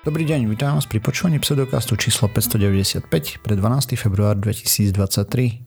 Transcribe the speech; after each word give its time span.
Dobrý 0.00 0.24
deň, 0.24 0.48
vítam 0.48 0.80
vás 0.80 0.88
pri 0.88 0.96
počúvaní 0.96 1.44
pseudokastu 1.44 1.92
číslo 1.92 2.32
595 2.32 3.04
pre 3.44 3.52
12. 3.52 4.00
február 4.00 4.32
2023. 4.32 4.96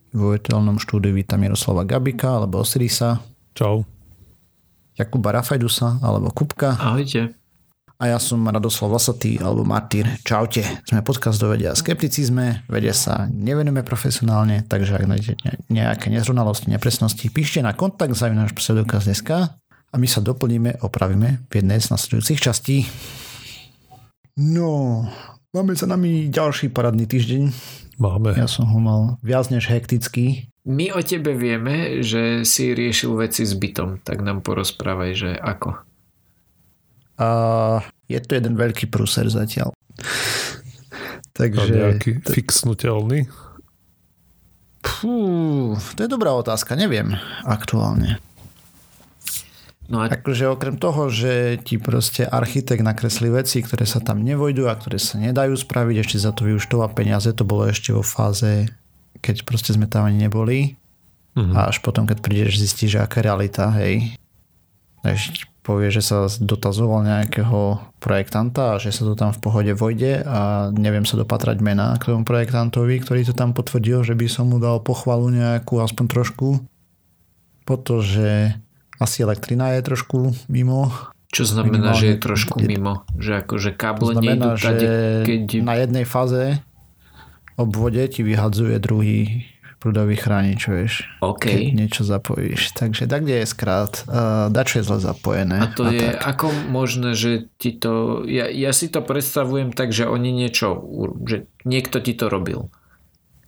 Vo 0.09 0.33
virtuálnom 0.33 0.81
štúdiu 0.81 1.13
vítam 1.13 1.37
Jaroslava 1.37 1.85
Gabika 1.85 2.41
alebo 2.41 2.65
Osirisa. 2.65 3.21
Čau. 3.53 3.85
Jakuba 4.97 5.37
Rafajdusa 5.37 6.01
alebo 6.01 6.33
Kupka. 6.33 6.73
Ahojte. 6.81 7.37
A 8.01 8.09
ja 8.09 8.17
som 8.17 8.41
Radoslav 8.41 8.97
Vlasatý 8.97 9.37
alebo 9.37 9.61
Martýr. 9.69 10.09
Čaute. 10.25 10.65
Sme 10.81 11.05
podcast 11.05 11.37
do 11.37 11.53
vedia 11.53 11.69
a 11.69 11.77
skepticizme. 11.77 12.65
Vedia 12.65 12.97
sa 12.97 13.29
nevenujeme 13.29 13.85
profesionálne, 13.85 14.65
takže 14.65 14.97
ak 14.97 15.13
nájdete 15.13 15.69
nejaké 15.69 16.09
nezrovnalosti, 16.09 16.73
nepresnosti, 16.73 17.29
píšte 17.29 17.61
na 17.61 17.77
kontakt 17.77 18.09
náš 18.17 18.57
pseudokaz.sk 18.57 19.29
a 19.93 19.95
my 20.01 20.07
sa 20.09 20.25
doplníme, 20.25 20.81
opravíme 20.81 21.45
v 21.45 21.53
jednej 21.53 21.77
z 21.77 21.93
nasledujúcich 21.93 22.41
častí. 22.41 22.89
No, 24.33 25.05
máme 25.53 25.77
za 25.77 25.85
nami 25.85 26.25
ďalší 26.33 26.73
paradný 26.73 27.05
týždeň. 27.05 27.53
Máme. 28.01 28.33
Ja 28.33 28.49
som 28.49 28.65
ho 28.65 28.79
mal 28.81 29.21
viac 29.21 29.53
než 29.53 29.69
hektický. 29.69 30.49
My 30.65 30.89
o 30.89 31.05
tebe 31.05 31.37
vieme, 31.37 32.01
že 32.01 32.41
si 32.41 32.73
riešil 32.73 33.13
veci 33.13 33.45
s 33.45 33.53
bytom, 33.53 34.01
tak 34.01 34.25
nám 34.25 34.41
porozprávaj, 34.41 35.11
že 35.13 35.31
ako. 35.37 35.77
A 37.21 37.27
je 38.09 38.17
to 38.25 38.33
jeden 38.33 38.57
veľký 38.57 38.89
prúser 38.89 39.29
zatiaľ. 39.29 39.69
Takže... 41.37 41.69
A 41.69 41.93
nejaký 41.93 42.11
t- 42.17 42.33
fixnutelný? 42.33 43.29
Fú, 44.81 45.77
to 45.93 45.99
je 46.01 46.09
dobrá 46.09 46.33
otázka, 46.33 46.73
neviem 46.73 47.13
aktuálne. 47.45 48.17
No 49.91 49.99
a... 49.99 50.07
Akože 50.07 50.47
okrem 50.47 50.79
toho, 50.79 51.11
že 51.11 51.59
ti 51.59 51.75
proste 51.75 52.23
architekt 52.23 52.83
nakreslí 52.83 53.27
veci, 53.27 53.59
ktoré 53.59 53.83
sa 53.83 53.99
tam 53.99 54.23
nevojdu 54.23 54.71
a 54.71 54.77
ktoré 54.79 54.95
sa 54.95 55.19
nedajú 55.19 55.59
spraviť, 55.59 55.95
ešte 55.99 56.17
za 56.23 56.31
to 56.31 56.47
vyuštová 56.47 56.87
peniaze, 56.95 57.27
to 57.35 57.43
bolo 57.43 57.67
ešte 57.67 57.91
vo 57.91 57.99
fáze, 57.99 58.71
keď 59.19 59.43
proste 59.43 59.75
sme 59.75 59.91
tam 59.91 60.07
ani 60.07 60.23
neboli. 60.23 60.79
Uh-huh. 61.35 61.51
A 61.57 61.73
až 61.73 61.83
potom, 61.83 62.07
keď 62.07 62.23
prídeš, 62.23 62.63
zistíš, 62.63 62.95
že 62.95 63.03
aká 63.03 63.19
realita, 63.19 63.73
hej. 63.75 64.15
Ešte 65.03 65.51
povie, 65.63 65.91
že 65.91 66.03
sa 66.03 66.27
dotazoval 66.27 67.07
nejakého 67.07 67.79
projektanta 68.03 68.75
a 68.75 68.79
že 68.79 68.91
sa 68.91 69.07
to 69.07 69.15
tam 69.15 69.31
v 69.31 69.39
pohode 69.39 69.73
vojde 69.75 70.23
a 70.27 70.69
neviem 70.75 71.07
sa 71.07 71.15
dopatrať 71.15 71.63
mena 71.63 71.95
k 71.99 72.11
tomu 72.11 72.27
projektantovi, 72.27 72.99
ktorý 72.99 73.23
to 73.23 73.35
tam 73.35 73.55
potvrdil, 73.55 74.03
že 74.03 74.15
by 74.15 74.27
som 74.27 74.51
mu 74.51 74.59
dal 74.59 74.83
pochvalu 74.83 75.31
nejakú, 75.31 75.79
aspoň 75.79 76.05
trošku. 76.11 76.59
Pretože 77.63 78.59
asi 79.03 79.27
elektrina 79.27 79.75
je 79.75 79.83
trošku 79.83 80.31
mimo. 80.47 80.89
Čo 81.33 81.49
znamená, 81.49 81.91
Minimálne, 81.91 81.99
že 81.99 82.07
je 82.13 82.17
trošku 82.21 82.55
je, 82.61 82.67
mimo? 82.69 82.93
Že 83.17 83.31
akože 83.43 83.69
káble 83.73 84.13
znamená, 84.15 84.53
nejdu 84.53 84.61
tade, 84.61 84.91
keď... 85.25 85.43
na 85.65 85.75
jednej 85.81 86.05
fáze 86.05 86.61
obvode 87.57 88.01
ti 88.07 88.21
vyhadzuje 88.21 88.77
druhý 88.77 89.43
prúdový 89.83 90.15
chránič, 90.15 90.71
vieš. 90.71 90.93
OK. 91.19 91.43
Keď 91.43 91.75
niečo 91.75 92.07
zapojíš. 92.07 92.71
Takže 92.71 93.03
tak, 93.03 93.27
kde 93.27 93.43
je 93.43 93.47
skrát, 93.51 93.91
uh, 94.07 94.47
dačo 94.47 94.79
je 94.79 94.87
zle 94.87 95.03
zapojené. 95.03 95.59
A 95.59 95.67
to 95.67 95.83
a 95.83 95.91
je 95.91 96.07
tak. 96.07 96.23
ako 96.23 96.47
možné, 96.71 97.19
že 97.19 97.51
ti 97.59 97.75
to... 97.75 98.23
Ja, 98.23 98.47
ja 98.47 98.71
si 98.71 98.87
to 98.87 99.03
predstavujem 99.03 99.75
tak, 99.75 99.91
že 99.91 100.07
oni 100.07 100.31
niečo... 100.31 100.79
Že 101.27 101.51
niekto 101.67 101.99
ti 101.99 102.15
to 102.15 102.31
robil. 102.31 102.71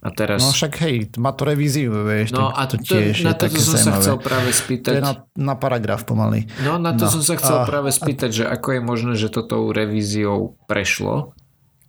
A 0.05 0.13
teraz... 0.13 0.37
No 0.37 0.53
však 0.53 0.73
hej, 0.85 1.09
má 1.17 1.33
to 1.33 1.49
revíziu, 1.49 1.89
vieš. 2.05 2.37
No 2.37 2.53
a 2.53 2.69
to, 2.69 2.77
tiež 2.77 3.25
na 3.25 3.33
to 3.33 3.49
som 3.49 3.73
zaujímavé. 3.73 3.81
sa 3.81 3.91
chcel 3.97 4.17
práve 4.21 4.49
spýtať. 4.53 4.93
To 4.93 4.97
je 5.01 5.03
na, 5.03 5.13
na 5.33 5.55
paragraf 5.57 6.05
pomaly. 6.05 6.45
No 6.61 6.77
na 6.77 6.93
to 6.93 7.09
no. 7.09 7.13
som 7.17 7.25
sa 7.25 7.33
chcel 7.41 7.57
a, 7.57 7.65
práve 7.65 7.89
spýtať, 7.89 8.29
a... 8.29 8.35
že 8.37 8.43
ako 8.45 8.67
je 8.77 8.81
možné, 8.85 9.13
že 9.17 9.33
toto 9.33 9.73
revíziou 9.73 10.61
prešlo, 10.69 11.33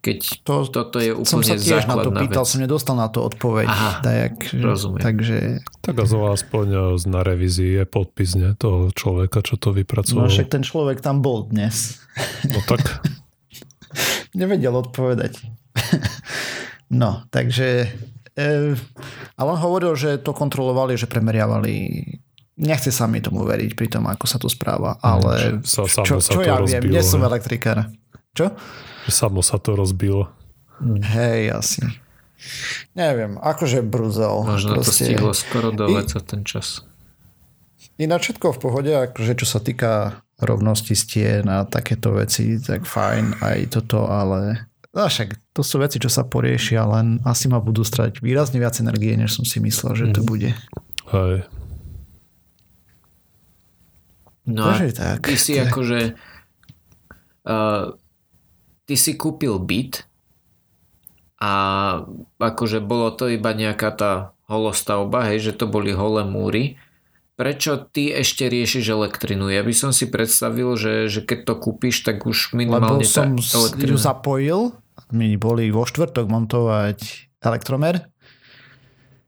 keď 0.00 0.18
to, 0.46 0.54
toto 0.70 0.96
je 1.02 1.10
úplne 1.12 1.28
som 1.28 1.42
sa 1.42 1.58
tiež 1.58 1.84
na 1.90 1.96
to 1.98 2.14
pýtal, 2.14 2.46
vec. 2.46 2.50
som 2.54 2.58
nedostal 2.62 2.94
na 2.94 3.08
to 3.10 3.20
odpoveď. 3.26 3.66
Aha, 3.66 3.92
tak, 4.00 4.48
rozumiem. 4.54 5.02
Takže... 5.02 5.36
Tak 5.82 5.98
a 5.98 6.04
aspoň 6.06 6.66
e, 6.72 6.80
na 7.10 7.20
revízii 7.26 7.82
je 7.82 7.84
podpis 7.84 8.38
ne, 8.38 8.54
toho 8.54 8.94
človeka, 8.94 9.42
čo 9.42 9.58
to 9.58 9.74
vypracoval. 9.74 10.24
No 10.24 10.32
však 10.32 10.48
ten 10.48 10.62
človek 10.62 11.02
tam 11.02 11.26
bol 11.26 11.50
dnes. 11.50 12.00
No 12.48 12.62
tak. 12.64 13.02
Nevedel 14.38 14.78
odpovedať. 14.78 15.42
No, 16.90 17.26
takže... 17.30 17.90
E, 18.36 18.48
ale 19.36 19.48
on 19.48 19.58
hovoril, 19.58 19.96
že 19.96 20.20
to 20.20 20.36
kontrolovali, 20.36 20.94
že 20.94 21.08
premeriavali 21.08 21.74
nechce 22.56 22.88
sa 22.88 23.04
mi 23.04 23.20
tomu 23.20 23.44
veriť 23.44 23.76
pri 23.76 23.88
tom, 23.92 24.08
ako 24.08 24.24
sa 24.24 24.40
to 24.40 24.48
správa, 24.48 24.96
ale 25.04 25.60
sa, 25.62 25.84
čo, 25.84 26.18
sa 26.18 26.32
čo 26.32 26.40
ja 26.40 26.56
rozbilo, 26.56 26.88
viem, 26.88 26.92
nie 26.96 27.04
som 27.04 27.20
elektrikár. 27.20 27.92
Čo? 28.32 28.56
Samo 29.08 29.44
sa 29.44 29.60
to 29.60 29.76
rozbilo. 29.76 30.32
Hej, 30.84 31.52
asi. 31.52 31.80
Neviem, 32.92 33.40
akože 33.40 33.80
brúzel. 33.80 34.44
Možno 34.44 34.80
proste. 34.80 34.88
to 34.88 34.92
stihlo 34.92 35.32
skoro 35.32 35.72
do 35.72 35.88
I, 35.88 36.04
ten 36.04 36.44
čas. 36.44 36.84
Ináč 37.96 38.32
všetko 38.32 38.56
v 38.56 38.60
pohode, 38.60 38.92
akože 38.92 39.40
čo 39.40 39.46
sa 39.48 39.60
týka 39.60 40.20
rovnosti 40.36 40.92
stien 40.92 41.48
a 41.48 41.64
takéto 41.64 42.12
veci, 42.12 42.60
tak 42.60 42.84
fajn 42.84 43.40
aj 43.40 43.58
toto, 43.72 44.04
ale 44.04 44.68
No 44.96 45.12
však 45.12 45.36
to 45.52 45.60
sú 45.60 45.76
veci, 45.76 46.00
čo 46.00 46.08
sa 46.08 46.24
poriešia, 46.24 46.88
len 46.88 47.20
asi 47.28 47.52
ma 47.52 47.60
budú 47.60 47.84
strať 47.84 48.24
výrazne 48.24 48.56
viac 48.56 48.80
energie, 48.80 49.12
než 49.12 49.36
som 49.36 49.44
si 49.44 49.60
myslel, 49.60 49.92
že 49.92 50.04
to 50.16 50.24
mhm. 50.24 50.26
bude. 50.26 50.50
Hej. 51.12 51.44
No 54.48 54.72
Takže 54.72 54.86
a 54.88 54.96
tak. 54.96 55.28
ty 55.28 55.36
si 55.36 55.52
tak. 55.58 55.68
akože 55.68 56.00
uh, 57.44 57.92
ty 58.88 58.94
si 58.94 59.12
kúpil 59.18 59.58
byt 59.60 60.08
a 61.42 61.52
akože 62.40 62.80
bolo 62.80 63.12
to 63.12 63.28
iba 63.28 63.52
nejaká 63.52 63.92
tá 63.92 64.12
holostavba, 64.48 65.28
hej, 65.28 65.50
že 65.50 65.52
to 65.60 65.68
boli 65.68 65.92
holé 65.92 66.24
múry. 66.24 66.80
Prečo 67.36 67.84
ty 67.84 68.16
ešte 68.16 68.48
riešiš 68.48 68.96
elektrinu? 68.96 69.52
Ja 69.52 69.60
by 69.60 69.74
som 69.76 69.90
si 69.92 70.08
predstavil, 70.08 70.72
že, 70.80 71.12
že 71.12 71.20
keď 71.20 71.52
to 71.52 71.54
kúpiš, 71.60 72.00
tak 72.00 72.24
už 72.24 72.56
minimálne 72.56 73.04
Lebo 73.04 73.44
som 73.44 73.68
ju 73.76 73.98
zapojil 74.00 74.72
mi 75.12 75.36
boli 75.36 75.70
vo 75.70 75.84
štvrtok 75.86 76.26
montovať 76.26 76.98
elektromer 77.44 78.08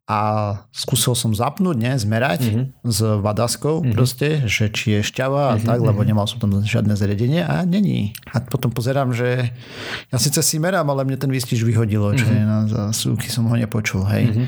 a 0.08 0.20
skúsil 0.72 1.12
som 1.12 1.36
zapnúť, 1.36 1.76
ne, 1.76 1.92
zmerať 1.92 2.40
mm-hmm. 2.48 2.64
s 2.80 2.98
vadaskou 3.20 3.84
mm-hmm. 3.84 3.92
proste, 3.92 4.28
že 4.48 4.72
či 4.72 4.96
je 4.98 5.00
šťava 5.04 5.52
a 5.52 5.54
mm-hmm. 5.54 5.68
tak, 5.68 5.78
lebo 5.84 6.00
mhm. 6.00 6.08
nemal 6.08 6.24
som 6.24 6.40
tam 6.40 6.64
žiadne 6.64 6.96
zariadenie 6.96 7.44
a 7.44 7.68
není. 7.68 8.16
A 8.32 8.40
potom 8.40 8.72
pozerám, 8.72 9.12
že 9.12 9.52
ja 10.08 10.16
síce 10.16 10.40
si 10.40 10.56
merám, 10.56 10.88
ale 10.88 11.04
mne 11.04 11.20
ten 11.20 11.28
výstiž 11.28 11.60
vyhodilo, 11.60 12.16
mm-hmm. 12.16 12.24
že 12.24 12.34
na 12.40 12.58
zásuvky 12.64 13.28
som 13.28 13.44
ho 13.52 13.54
nepočul, 13.60 14.08
hej. 14.08 14.32
Mm-hmm. 14.32 14.46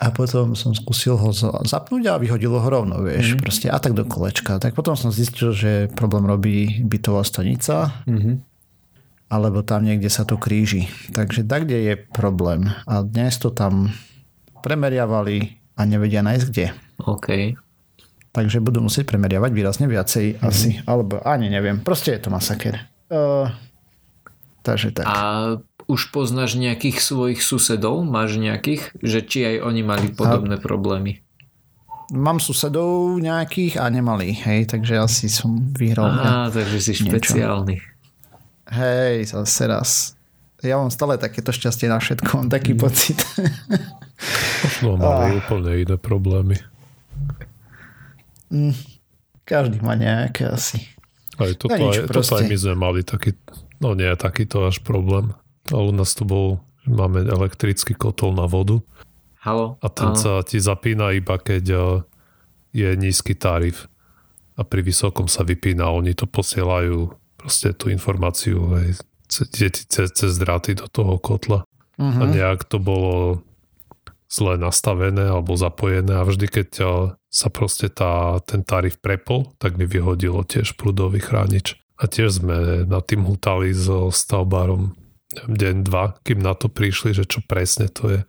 A 0.00 0.12
potom 0.12 0.56
som 0.56 0.72
skúsil 0.76 1.16
ho 1.16 1.28
zapnúť 1.64 2.12
a 2.12 2.20
vyhodilo 2.20 2.60
ho 2.60 2.68
rovno, 2.68 3.00
vieš, 3.00 3.32
mm-hmm. 3.32 3.44
proste 3.44 3.66
a 3.72 3.80
tak 3.80 3.96
do 3.96 4.04
kolečka. 4.04 4.60
Tak 4.60 4.76
potom 4.76 4.92
som 4.92 5.08
zistil, 5.08 5.56
že 5.56 5.88
problém 5.96 6.28
robí 6.28 6.84
bytová 6.84 7.24
stanica, 7.24 8.04
mm-hmm 8.04 8.49
alebo 9.30 9.62
tam 9.62 9.86
niekde 9.86 10.10
sa 10.10 10.26
to 10.26 10.34
kríži. 10.34 10.90
Takže 11.14 11.46
tak, 11.46 11.70
kde 11.70 11.78
je 11.78 11.94
problém. 11.96 12.66
A 12.90 13.06
dnes 13.06 13.38
to 13.38 13.54
tam 13.54 13.94
premeriavali 14.60 15.62
a 15.78 15.86
nevedia 15.86 16.20
nájsť 16.26 16.44
kde. 16.50 16.66
OK. 17.06 17.28
Takže 18.34 18.58
budú 18.58 18.82
musieť 18.82 19.06
premeriavať 19.06 19.50
výrazne 19.54 19.86
viacej 19.86 20.36
mm-hmm. 20.36 20.48
asi. 20.50 20.82
Alebo 20.82 21.22
ani 21.22 21.46
neviem. 21.46 21.78
Proste 21.78 22.18
je 22.18 22.26
to 22.26 22.34
masaker. 22.34 22.90
Uh, 23.06 23.54
takže 24.66 24.98
tak. 24.98 25.06
A 25.06 25.16
už 25.86 26.10
poznáš 26.10 26.58
nejakých 26.58 26.98
svojich 26.98 27.40
susedov? 27.42 28.02
Máš 28.02 28.38
nejakých? 28.38 28.98
Že 28.98 29.18
či 29.26 29.38
aj 29.46 29.56
oni 29.62 29.82
mali 29.86 30.06
podobné 30.10 30.58
a... 30.58 30.62
problémy? 30.62 31.22
Mám 32.10 32.42
susedov 32.42 33.22
nejakých 33.22 33.78
a 33.78 33.86
nemali, 33.86 34.34
hej, 34.34 34.66
takže 34.66 34.98
asi 34.98 35.30
som 35.30 35.70
vyhral. 35.70 36.10
Aha, 36.10 36.50
takže 36.50 36.82
si 36.82 36.98
špeciálny. 36.98 37.78
Niečo. 37.78 37.89
Hej, 38.70 39.34
zase 39.34 39.66
raz. 39.66 39.90
Ja 40.62 40.78
mám 40.78 40.92
stále 40.94 41.18
takéto 41.18 41.50
šťastie 41.50 41.90
na 41.90 41.98
všetko, 41.98 42.28
mám 42.38 42.50
taký 42.52 42.76
mm. 42.76 42.80
pocit. 42.80 43.18
Možno 44.62 45.00
mali 45.00 45.34
ah. 45.34 45.38
úplne 45.40 45.70
iné 45.82 45.96
problémy. 45.96 46.56
Mm, 48.52 48.76
každý 49.42 49.82
má 49.82 49.96
nejaké 49.96 50.46
asi. 50.46 50.86
Aj 51.40 51.50
toto, 51.56 51.74
no 51.74 51.88
nič, 51.88 52.04
aj, 52.04 52.12
toto 52.12 52.36
aj 52.36 52.44
my 52.44 52.56
sme 52.60 52.74
mali 52.76 53.00
taký, 53.00 53.32
no 53.80 53.96
nie 53.96 54.12
takýto 54.14 54.68
až 54.68 54.84
problém. 54.84 55.32
Ale 55.72 55.90
u 55.90 55.94
nás 55.96 56.12
to 56.12 56.28
bol, 56.28 56.60
máme 56.84 57.24
elektrický 57.24 57.96
kotol 57.96 58.36
na 58.36 58.44
vodu. 58.44 58.84
Halo? 59.40 59.80
A 59.80 59.88
ten 59.88 60.12
Halo. 60.12 60.20
sa 60.20 60.32
ti 60.44 60.60
zapína 60.60 61.16
iba 61.16 61.40
keď 61.40 61.64
eh, 61.72 61.82
je 62.76 62.88
nízky 63.00 63.32
tarif. 63.32 63.88
A 64.60 64.62
pri 64.62 64.84
vysokom 64.84 65.24
sa 65.24 65.40
vypína. 65.40 65.88
Oni 65.88 66.12
to 66.12 66.28
posielajú 66.28 67.08
proste 67.40 67.72
tú 67.72 67.88
informáciu 67.88 68.60
aj 68.76 69.00
cez, 69.32 70.12
cez 70.12 70.32
dráty 70.36 70.76
do 70.76 70.84
toho 70.92 71.16
kotla. 71.16 71.64
Uh-huh. 71.96 72.20
A 72.20 72.24
mhm. 72.28 72.32
nejak 72.36 72.68
to 72.68 72.76
bolo 72.76 73.40
zle 74.30 74.60
nastavené 74.60 75.26
alebo 75.26 75.58
zapojené 75.58 76.20
a 76.20 76.22
vždy, 76.22 76.46
keď 76.46 76.68
sa 77.26 77.48
proste 77.50 77.90
tá, 77.90 78.38
ten 78.46 78.62
tarif 78.62 79.02
prepol, 79.02 79.50
tak 79.58 79.74
mi 79.74 79.90
vyhodilo 79.90 80.46
tiež 80.46 80.78
prúdový 80.78 81.18
chránič. 81.18 81.80
A 81.98 82.06
tiež 82.06 82.40
sme 82.40 82.86
nad 82.86 83.02
tým 83.04 83.26
hutali 83.26 83.74
so 83.74 84.08
stavbárom 84.08 84.94
deň, 85.46 85.76
dva, 85.86 86.18
kým 86.26 86.42
na 86.42 86.58
to 86.58 86.66
prišli, 86.66 87.14
že 87.14 87.26
čo 87.26 87.42
presne 87.46 87.86
to 87.86 88.18
je 88.18 88.20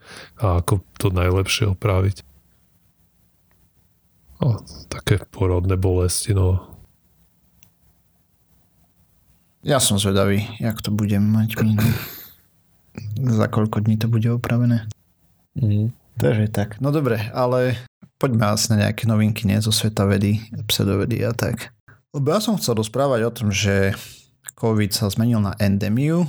a 0.41 0.61
ako 0.61 0.85
to 1.01 1.09
najlepšie 1.09 1.73
opraviť. 1.73 2.21
O, 4.41 4.57
také 4.89 5.21
porodné 5.29 5.77
bolesti, 5.77 6.33
no. 6.33 6.70
Ja 9.61 9.77
som 9.77 10.01
zvedavý, 10.01 10.49
jak 10.57 10.81
to 10.81 10.89
budem 10.89 11.21
mať 11.21 11.61
mínu. 11.61 11.85
Za 13.37 13.45
koľko 13.45 13.85
dní 13.85 13.93
to 14.01 14.09
bude 14.09 14.25
opravené. 14.25 14.89
Mm. 15.53 15.93
Takže 16.17 16.49
tak. 16.49 16.81
No 16.81 16.89
dobre, 16.89 17.29
ale 17.29 17.77
poďme 18.17 18.49
asi 18.49 18.73
na 18.73 18.89
nejaké 18.89 19.05
novinky, 19.05 19.45
nie 19.45 19.61
zo 19.61 19.69
sveta 19.69 20.09
vedy, 20.09 20.41
pseudovedy 20.65 21.21
a 21.21 21.33
tak. 21.37 21.69
Lebo 22.09 22.33
ja 22.33 22.41
som 22.41 22.57
chcel 22.57 22.73
rozprávať 22.81 23.21
o 23.21 23.31
tom, 23.31 23.49
že 23.53 23.93
COVID 24.57 24.91
sa 24.97 25.13
zmenil 25.13 25.37
na 25.37 25.53
endemiu. 25.61 26.25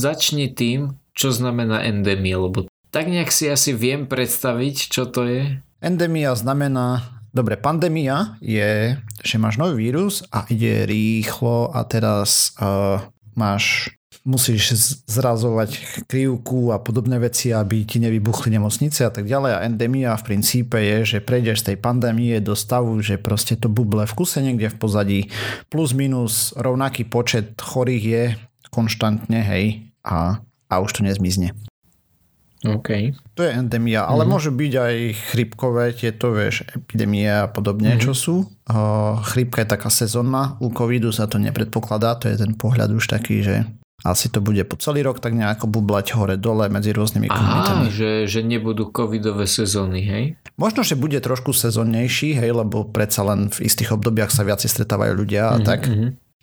Začni 0.00 0.50
tým, 0.56 0.96
čo 1.12 1.36
znamená 1.36 1.84
endemia, 1.84 2.40
lebo 2.40 2.64
tak 2.92 3.12
nejak 3.12 3.28
si 3.28 3.52
asi 3.52 3.76
viem 3.76 4.08
predstaviť, 4.08 4.76
čo 4.88 5.04
to 5.08 5.28
je. 5.28 5.60
Endemia 5.84 6.32
znamená, 6.32 7.21
dobre, 7.32 7.56
pandémia 7.56 8.36
je, 8.38 8.96
že 9.24 9.36
máš 9.40 9.56
nový 9.56 9.88
vírus 9.88 10.22
a 10.30 10.44
ide 10.52 10.84
rýchlo 10.86 11.72
a 11.72 11.84
teraz 11.88 12.52
uh, 12.60 13.00
máš 13.34 13.90
musíš 14.22 14.78
zrazovať 15.10 16.04
krivku 16.06 16.70
a 16.70 16.78
podobné 16.78 17.18
veci, 17.18 17.50
aby 17.50 17.82
ti 17.82 17.98
nevybuchli 17.98 18.54
nemocnice 18.54 19.02
a 19.02 19.10
tak 19.10 19.26
ďalej. 19.26 19.52
A 19.58 19.64
endemia 19.66 20.14
v 20.14 20.26
princípe 20.34 20.78
je, 20.78 21.16
že 21.16 21.18
prejdeš 21.18 21.66
z 21.66 21.74
tej 21.74 21.76
pandémie 21.82 22.38
do 22.38 22.54
stavu, 22.54 23.02
že 23.02 23.18
proste 23.18 23.58
to 23.58 23.66
buble 23.66 24.06
v 24.06 24.14
kuse 24.14 24.38
niekde 24.38 24.70
v 24.70 24.78
pozadí, 24.78 25.20
plus 25.66 25.90
minus 25.90 26.54
rovnaký 26.54 27.02
počet 27.10 27.58
chorých 27.58 28.04
je 28.04 28.24
konštantne, 28.70 29.42
hej, 29.42 29.90
a, 30.06 30.38
a 30.70 30.74
už 30.78 30.90
to 30.96 31.00
nezmizne. 31.02 31.52
OK. 32.62 33.18
To 33.34 33.42
je 33.42 33.50
endemia, 33.50 34.06
ale 34.06 34.22
mm. 34.22 34.28
môže 34.30 34.50
byť 34.54 34.72
aj 34.78 34.94
chrypkové, 35.34 35.84
tieto, 35.98 36.30
vieš, 36.30 36.62
epidémie 36.70 37.26
a 37.26 37.50
podobne, 37.50 37.98
mm. 37.98 38.00
čo 38.00 38.14
sú. 38.14 38.36
Uh, 38.70 39.18
chrypka 39.26 39.66
je 39.66 39.68
taká 39.74 39.90
sezónna, 39.90 40.54
u 40.62 40.70
covidu 40.70 41.10
sa 41.10 41.26
to 41.26 41.42
nepredpokladá, 41.42 42.14
to 42.22 42.30
je 42.30 42.38
ten 42.38 42.54
pohľad 42.54 42.94
už 42.94 43.10
taký, 43.10 43.42
že 43.42 43.66
asi 44.02 44.26
to 44.34 44.42
bude 44.42 44.58
po 44.66 44.74
celý 44.74 45.06
rok 45.06 45.22
tak 45.22 45.30
nejako 45.30 45.70
bublať 45.70 46.18
hore-dole 46.18 46.66
medzi 46.66 46.90
rôznymi 46.90 47.30
komunitami. 47.30 47.86
Aha, 47.86 47.94
že, 47.94 48.26
že 48.26 48.42
nebudú 48.42 48.90
covidové 48.90 49.46
sezóny, 49.46 50.02
hej? 50.02 50.24
Možno, 50.58 50.82
že 50.82 50.98
bude 50.98 51.22
trošku 51.22 51.54
sezónnejší, 51.54 52.34
hej, 52.34 52.50
lebo 52.50 52.82
predsa 52.90 53.22
len 53.22 53.46
v 53.46 53.62
istých 53.62 53.94
obdobiach 53.94 54.34
sa 54.34 54.42
viacej 54.42 54.70
stretávajú 54.74 55.12
ľudia 55.14 55.54
a 55.54 55.62
mm-hmm. 55.62 55.66
tak. 55.66 55.80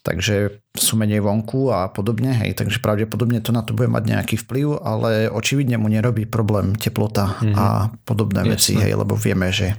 Takže 0.09 0.65
sú 0.73 0.97
menej 0.97 1.21
vonku 1.21 1.69
a 1.69 1.85
podobne, 1.93 2.33
hej, 2.33 2.57
takže 2.57 2.81
pravdepodobne 2.81 3.45
to 3.45 3.53
na 3.53 3.61
to 3.61 3.77
bude 3.77 3.93
mať 3.93 4.09
nejaký 4.09 4.35
vplyv, 4.41 4.81
ale 4.81 5.29
očividne 5.29 5.77
mu 5.77 5.85
nerobí 5.85 6.25
problém 6.25 6.73
teplota 6.73 7.37
mm-hmm. 7.37 7.53
a 7.53 7.93
podobné 8.09 8.41
Jasne. 8.41 8.53
veci, 8.57 8.73
hej, 8.81 8.97
lebo 8.97 9.13
vieme, 9.13 9.53
že 9.53 9.77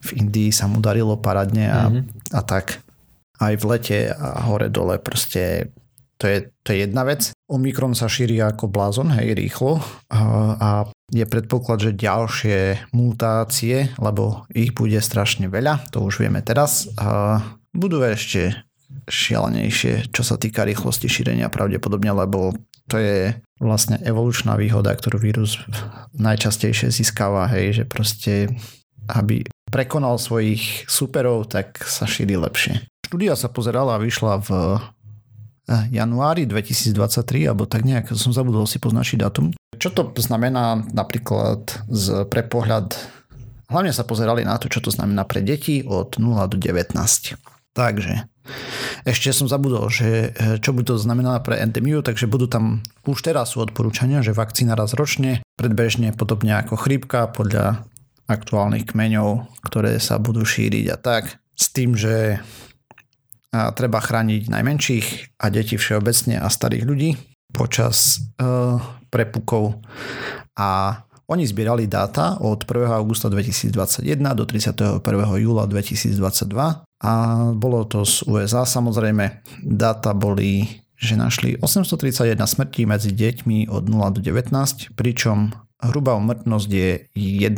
v 0.00 0.24
Indii 0.24 0.48
sa 0.48 0.64
mu 0.64 0.80
darilo 0.80 1.20
paradne 1.20 1.68
a, 1.68 1.92
mm-hmm. 1.92 2.32
a 2.32 2.40
tak 2.48 2.80
aj 3.44 3.54
v 3.60 3.64
lete 3.68 3.98
a 4.08 4.48
hore 4.48 4.72
dole 4.72 4.96
proste 4.96 5.68
to 6.18 6.26
je, 6.26 6.38
to 6.66 6.74
je 6.74 6.88
jedna 6.88 7.06
vec. 7.06 7.30
Omikron 7.46 7.94
sa 7.94 8.10
šíri 8.10 8.42
ako 8.42 8.72
blázon, 8.72 9.14
hej, 9.14 9.38
rýchlo 9.38 9.84
a, 10.10 10.20
a 10.56 10.68
je 11.12 11.24
predpoklad, 11.28 11.78
že 11.78 11.92
ďalšie 11.92 12.90
mutácie, 12.96 13.92
lebo 14.00 14.48
ich 14.50 14.72
bude 14.72 14.98
strašne 14.98 15.46
veľa, 15.46 15.92
to 15.92 16.02
už 16.02 16.24
vieme 16.24 16.40
teraz, 16.40 16.90
a 16.98 17.38
budú 17.70 18.02
ešte 18.02 18.67
šialenejšie, 19.08 20.12
čo 20.12 20.22
sa 20.24 20.40
týka 20.40 20.64
rýchlosti 20.64 21.08
šírenia 21.08 21.52
pravdepodobne, 21.52 22.12
lebo 22.12 22.56
to 22.88 22.96
je 22.96 23.36
vlastne 23.60 24.00
evolučná 24.00 24.56
výhoda, 24.56 24.96
ktorú 24.96 25.20
vírus 25.20 25.60
najčastejšie 26.16 26.88
získava, 26.88 27.44
hej, 27.52 27.82
že 27.82 27.84
proste 27.84 28.48
aby 29.08 29.44
prekonal 29.72 30.20
svojich 30.20 30.84
superov, 30.88 31.48
tak 31.48 31.80
sa 31.84 32.04
šíri 32.04 32.36
lepšie. 32.36 32.84
Štúdia 33.08 33.36
sa 33.36 33.48
pozerala 33.48 33.96
a 33.96 34.02
vyšla 34.02 34.44
v 34.44 34.48
januári 35.92 36.48
2023, 36.48 37.48
alebo 37.48 37.68
tak 37.68 37.84
nejak, 37.84 38.12
som 38.16 38.32
zabudol 38.32 38.64
si 38.64 38.80
poznačiť 38.80 39.20
datum. 39.20 39.52
Čo 39.76 39.92
to 39.92 40.02
znamená 40.16 40.80
napríklad 40.96 41.84
z, 41.92 42.24
pre 42.28 42.40
pohľad, 42.44 42.96
hlavne 43.68 43.92
sa 43.92 44.04
pozerali 44.08 44.48
na 44.48 44.56
to, 44.56 44.72
čo 44.72 44.80
to 44.80 44.88
znamená 44.88 45.28
pre 45.28 45.44
deti 45.44 45.84
od 45.84 46.16
0 46.16 46.48
do 46.48 46.56
19. 46.56 46.96
Takže 47.76 48.12
ešte 49.06 49.32
som 49.32 49.46
zabudol, 49.46 49.88
že 49.88 50.32
e, 50.32 50.58
čo 50.60 50.74
by 50.74 50.82
to 50.84 51.00
znamená 51.00 51.38
pre 51.40 51.60
endemiu, 51.60 52.04
takže 52.04 52.30
budú 52.30 52.50
tam, 52.50 52.84
už 53.08 53.20
teraz 53.20 53.56
sú 53.56 53.64
odporúčania, 53.64 54.20
že 54.20 54.36
vakcína 54.36 54.76
raz 54.76 54.92
ročne, 54.94 55.40
predbežne 55.56 56.12
podobne 56.12 56.58
ako 56.60 56.76
chrípka 56.76 57.30
podľa 57.30 57.88
aktuálnych 58.28 58.92
kmeňov, 58.92 59.48
ktoré 59.64 59.96
sa 59.96 60.20
budú 60.20 60.44
šíriť 60.44 60.86
a 60.92 60.96
tak. 61.00 61.40
S 61.58 61.72
tým, 61.72 61.96
že 61.96 62.38
treba 63.50 63.98
chrániť 64.04 64.52
najmenších 64.52 65.06
a 65.40 65.48
deti 65.48 65.80
všeobecne 65.80 66.36
a 66.36 66.46
starých 66.52 66.84
ľudí 66.84 67.10
počas 67.48 68.20
uh, 68.36 68.76
prepukov 69.08 69.80
a 70.52 71.00
oni 71.28 71.44
zbierali 71.44 71.84
dáta 71.84 72.40
od 72.40 72.64
1. 72.64 72.88
augusta 72.88 73.28
2021 73.28 74.04
do 74.32 74.44
31. 74.48 75.00
júla 75.40 75.64
2022 75.68 76.16
a 76.98 77.12
bolo 77.54 77.86
to 77.86 78.02
z 78.02 78.26
USA 78.26 78.66
samozrejme. 78.66 79.42
Dáta 79.62 80.14
boli, 80.14 80.82
že 80.98 81.14
našli 81.14 81.54
831 81.62 82.34
smrtí 82.42 82.82
medzi 82.86 83.14
deťmi 83.14 83.70
od 83.70 83.86
0 83.86 84.18
do 84.18 84.20
19, 84.20 84.98
pričom 84.98 85.54
Hrubá 85.78 86.18
umrtnosť 86.18 86.68
je 86.74 87.06
1,0 87.14 87.54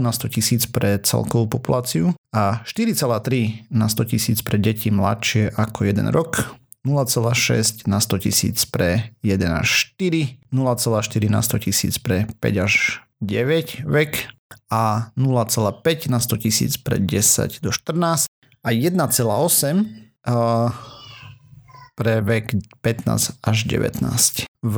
na 0.00 0.12
100 0.16 0.32
tisíc 0.32 0.64
pre 0.64 0.96
celkovú 0.96 1.60
populáciu 1.60 2.16
a 2.32 2.64
4,3 2.64 3.68
na 3.68 3.84
100 3.84 4.16
tisíc 4.16 4.40
pre 4.40 4.56
deti 4.56 4.88
mladšie 4.88 5.52
ako 5.60 5.84
1 5.84 6.08
rok, 6.08 6.56
0,6 6.88 7.84
na 7.84 8.00
100 8.00 8.24
tisíc 8.24 8.64
pre 8.64 9.12
1 9.20 9.44
až 9.44 9.92
4, 10.00 10.40
0,4 10.48 11.28
na 11.28 11.40
100 11.44 11.64
tisíc 11.68 12.00
pre 12.00 12.24
5 12.40 12.64
až 12.64 13.04
9 13.20 13.84
vek 13.84 14.32
a 14.72 15.12
0,5 15.20 16.08
na 16.08 16.16
100 16.16 16.40
tisíc 16.40 16.80
pre 16.80 16.96
10 16.96 17.60
do 17.60 17.68
14 17.68 18.24
a 18.60 18.68
1,8 18.72 18.96
pre 22.00 22.24
vek 22.24 22.46
15 22.80 23.44
až 23.44 23.56
19. 23.68 24.48
V 24.60 24.76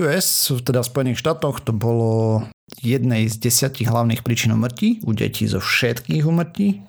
US, 0.00 0.26
teda 0.64 0.80
v 0.80 0.88
Spojených 0.88 1.20
štátoch, 1.20 1.60
to 1.60 1.72
bolo 1.76 2.44
jednej 2.80 3.28
z 3.28 3.36
desiatich 3.36 3.88
hlavných 3.88 4.24
príčin 4.24 4.52
umrtí 4.56 5.04
u 5.04 5.12
detí 5.12 5.44
zo 5.44 5.60
všetkých 5.60 6.24
umrtí. 6.24 6.80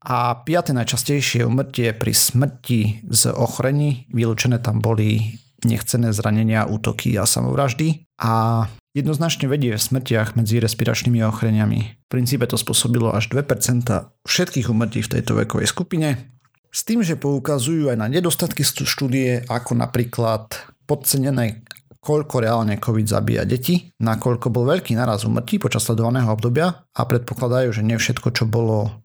A 0.00 0.34
piaté 0.42 0.74
najčastejšie 0.74 1.46
umrtie 1.46 1.94
pri 1.94 2.10
smrti 2.10 3.06
z 3.06 3.22
ochorení, 3.30 4.10
vylúčené 4.10 4.58
tam 4.58 4.82
boli 4.82 5.38
nechcené 5.62 6.10
zranenia, 6.10 6.66
útoky 6.66 7.14
a 7.20 7.28
samovraždy. 7.28 8.09
A 8.20 8.68
jednoznačne 8.92 9.48
vedie 9.48 9.72
v 9.74 9.80
smrtiach 9.80 10.36
medzi 10.36 10.60
respiračnými 10.60 11.24
ochoreniami. 11.24 11.80
V 12.04 12.08
princípe 12.12 12.44
to 12.44 12.60
spôsobilo 12.60 13.16
až 13.16 13.32
2% 13.32 13.88
všetkých 14.28 14.68
umrtí 14.68 15.00
v 15.00 15.12
tejto 15.18 15.40
vekovej 15.40 15.72
skupine 15.72 16.30
s 16.70 16.86
tým, 16.86 17.02
že 17.02 17.18
poukazujú 17.18 17.90
aj 17.90 17.98
na 17.98 18.06
nedostatky 18.06 18.62
štúdie, 18.62 19.42
ako 19.50 19.74
napríklad 19.74 20.54
podcenené 20.86 21.66
koľko 22.00 22.40
reálne 22.40 22.80
COVID 22.80 23.06
zabíja 23.06 23.44
deti, 23.44 23.92
nakoľko 24.00 24.48
bol 24.48 24.64
veľký 24.64 24.96
naraz 24.96 25.28
umrtí 25.28 25.60
počas 25.60 25.84
sledovaného 25.84 26.32
obdobia 26.32 26.88
a 26.96 27.00
predpokladajú, 27.04 27.76
že 27.76 27.84
nie 27.84 28.00
všetko, 28.00 28.32
čo 28.32 28.48
bolo 28.48 29.04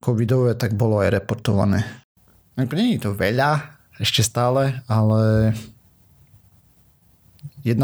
covidové, 0.00 0.56
tak 0.56 0.72
bolo 0.74 1.04
aj 1.04 1.20
reportované. 1.20 1.84
Nie 2.56 2.98
je 2.98 3.04
to 3.04 3.12
veľa, 3.14 3.78
ešte 4.00 4.24
stále, 4.24 4.80
ale 4.88 5.52
1,8 7.64 7.78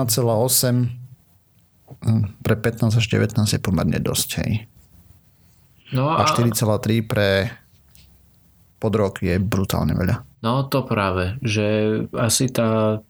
hm, 2.04 2.23
pre 2.43 2.54
15 2.57 3.00
až 3.00 3.04
19 3.07 3.47
je 3.47 3.61
pomerne 3.61 3.99
dosť, 3.99 4.28
hej. 4.45 4.52
No 5.95 6.11
a... 6.11 6.23
a 6.23 6.31
4,3 6.31 7.07
pre 7.07 7.50
pod 8.83 8.93
rok 9.00 9.25
je 9.25 9.40
brutálne 9.40 9.97
veľa. 9.97 10.28
No 10.45 10.69
to 10.69 10.85
práve, 10.85 11.40
že 11.40 11.64
asi 12.12 12.52
tá, 12.52 13.00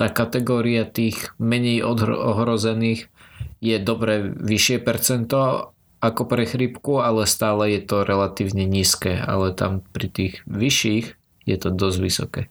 tá 0.00 0.06
kategória 0.08 0.88
tých 0.88 1.36
menej 1.36 1.84
ohrozených 1.84 3.12
je 3.60 3.76
dobre 3.76 4.32
vyššie 4.32 4.80
percento 4.80 5.72
ako 6.00 6.22
pre 6.28 6.48
chrípku, 6.48 7.00
ale 7.00 7.28
stále 7.28 7.76
je 7.76 7.80
to 7.84 8.08
relatívne 8.08 8.64
nízke, 8.64 9.20
ale 9.20 9.52
tam 9.52 9.84
pri 9.92 10.08
tých 10.08 10.34
vyšších 10.48 11.06
je 11.44 11.56
to 11.60 11.68
dosť 11.68 11.98
vysoké. 12.00 12.42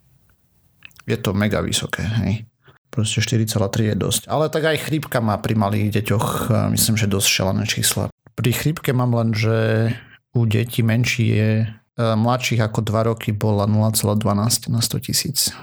Je 1.10 1.18
to 1.18 1.34
mega 1.34 1.66
vysoké, 1.66 2.06
hej. 2.06 2.46
Proste 2.94 3.26
4,3 3.26 3.90
je 3.90 3.96
dosť. 3.98 4.22
Ale 4.30 4.54
tak 4.54 4.70
aj 4.70 4.86
chrípka 4.86 5.18
má 5.18 5.42
pri 5.42 5.58
malých 5.58 5.98
deťoch, 5.98 6.54
myslím, 6.78 6.94
že 6.94 7.10
dosť 7.10 7.26
šelené 7.26 7.66
čísla. 7.66 8.14
Pri 8.38 8.54
chrípke 8.54 8.94
mám 8.94 9.18
len, 9.18 9.34
že 9.34 9.90
u 10.38 10.46
detí 10.46 10.86
menší 10.86 11.26
je 11.26 11.50
mladších 11.98 12.62
ako 12.62 12.86
2 12.86 13.10
roky 13.10 13.30
bola 13.34 13.66
0,12 13.66 14.70
na 14.70 14.82
100 14.82 15.06
tisíc. 15.10 15.58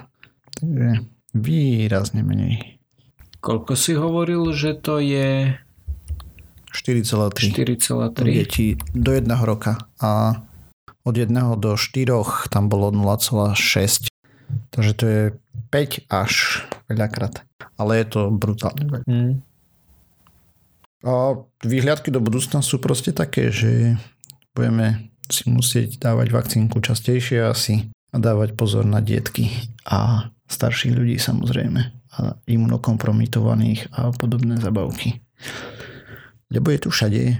Takže 0.58 1.06
výrazne 1.30 2.26
menej. 2.26 2.82
Koľko 3.38 3.78
si 3.78 3.94
hovoril, 3.94 4.50
že 4.50 4.74
to 4.74 4.98
je? 4.98 5.54
4,3. 6.74 7.54
4,3. 7.54 8.26
Deti 8.26 8.74
do 8.90 9.14
jedného 9.14 9.42
roka 9.46 9.78
a 10.02 10.42
od 11.06 11.14
jedného 11.14 11.54
do 11.54 11.78
4 11.78 12.50
tam 12.50 12.66
bolo 12.66 12.90
0,6. 12.90 14.10
Takže 14.74 14.92
to 14.98 15.04
je 15.06 15.22
5 15.70 16.10
až 16.10 16.62
veľakrát. 16.90 17.46
Ale 17.78 18.02
je 18.02 18.06
to 18.10 18.20
brutálne. 18.34 19.02
Mm. 19.06 19.40
A 21.00 21.32
výhľadky 21.64 22.12
do 22.12 22.20
budúcna 22.20 22.60
sú 22.60 22.76
proste 22.76 23.16
také, 23.16 23.48
že 23.48 23.96
budeme 24.52 25.08
si 25.30 25.48
musieť 25.48 25.96
dávať 25.96 26.34
vakcínku 26.34 26.82
častejšie 26.82 27.40
asi 27.46 27.88
a 28.10 28.18
dávať 28.18 28.58
pozor 28.58 28.84
na 28.84 29.00
dietky 29.00 29.48
a 29.86 30.28
starších 30.50 30.92
ľudí 30.92 31.16
samozrejme 31.16 31.80
a 32.10 32.34
imunokompromitovaných 32.50 33.94
a 33.94 34.10
podobné 34.10 34.58
zabavky. 34.58 35.22
Lebo 36.50 36.74
je 36.74 36.78
tu 36.82 36.88
všade 36.90 37.38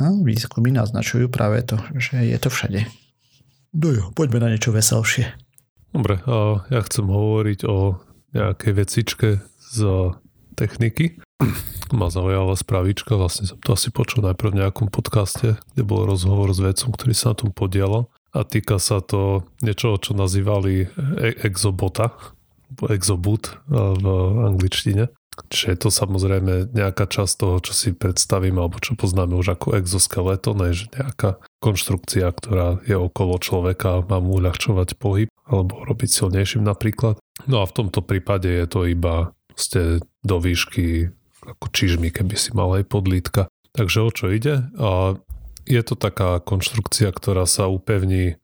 a 0.00 0.04
výskumy 0.10 0.74
naznačujú 0.74 1.30
práve 1.30 1.62
to, 1.62 1.78
že 1.94 2.18
je 2.18 2.38
to 2.42 2.50
všade. 2.50 2.82
No 3.70 3.88
jo, 3.94 4.04
poďme 4.10 4.42
na 4.42 4.48
niečo 4.50 4.74
veselšie. 4.74 5.30
Dobre, 5.90 6.22
ja 6.70 6.80
chcem 6.86 7.06
hovoriť 7.06 7.60
o 7.66 7.98
nejakej 8.30 8.72
vecičke 8.74 9.28
z 9.58 9.78
techniky. 10.54 11.18
Ma 11.90 12.06
zaujala 12.12 12.54
spravička, 12.54 13.18
vlastne 13.18 13.50
som 13.50 13.58
to 13.58 13.74
asi 13.74 13.90
počul 13.90 14.22
najprv 14.22 14.54
v 14.54 14.60
nejakom 14.62 14.86
podcaste, 14.92 15.58
kde 15.74 15.82
bol 15.82 16.06
rozhovor 16.06 16.54
s 16.54 16.62
vedcom, 16.62 16.94
ktorý 16.94 17.14
sa 17.16 17.34
na 17.34 17.36
tom 17.42 17.50
podielal 17.50 18.06
a 18.30 18.46
týka 18.46 18.78
sa 18.78 19.02
to 19.02 19.42
niečoho, 19.58 19.98
čo 19.98 20.14
nazývali 20.14 20.86
e- 20.86 21.38
exobota, 21.42 22.14
exobut 22.86 23.58
v 23.66 24.06
angličtine. 24.46 25.10
Čiže 25.50 25.66
je 25.72 25.78
to 25.80 25.88
samozrejme 25.88 26.76
nejaká 26.76 27.08
časť 27.08 27.32
toho, 27.40 27.56
čo 27.64 27.72
si 27.72 27.96
predstavíme, 27.96 28.60
alebo 28.60 28.76
čo 28.78 28.92
poznáme 28.94 29.34
už 29.40 29.56
ako 29.56 29.80
exoskeleton, 29.80 30.60
je 30.68 30.86
nejaká 30.92 31.40
konštrukcia, 31.64 32.28
ktorá 32.28 32.84
je 32.84 32.94
okolo 32.94 33.40
človeka 33.40 33.98
a 33.98 34.04
má 34.04 34.20
mu 34.20 34.36
uľahčovať 34.36 35.00
pohyb, 35.00 35.32
alebo 35.50 35.82
robiť 35.82 36.08
silnejším 36.08 36.62
napríklad. 36.62 37.18
No 37.50 37.60
a 37.60 37.68
v 37.68 37.74
tomto 37.74 38.00
prípade 38.06 38.46
je 38.46 38.66
to 38.70 38.86
iba 38.86 39.34
ste 39.58 40.00
do 40.22 40.36
výšky 40.38 41.10
ako 41.44 41.66
čižmy, 41.72 42.14
keby 42.14 42.34
si 42.38 42.54
mal 42.54 42.70
aj 42.78 42.86
podlítka. 42.86 43.50
Takže 43.74 43.98
o 44.00 44.10
čo 44.14 44.30
ide? 44.30 44.70
A 44.78 45.18
je 45.66 45.82
to 45.82 45.94
taká 45.94 46.40
konštrukcia, 46.40 47.10
ktorá 47.12 47.44
sa 47.44 47.70
upevní 47.70 48.40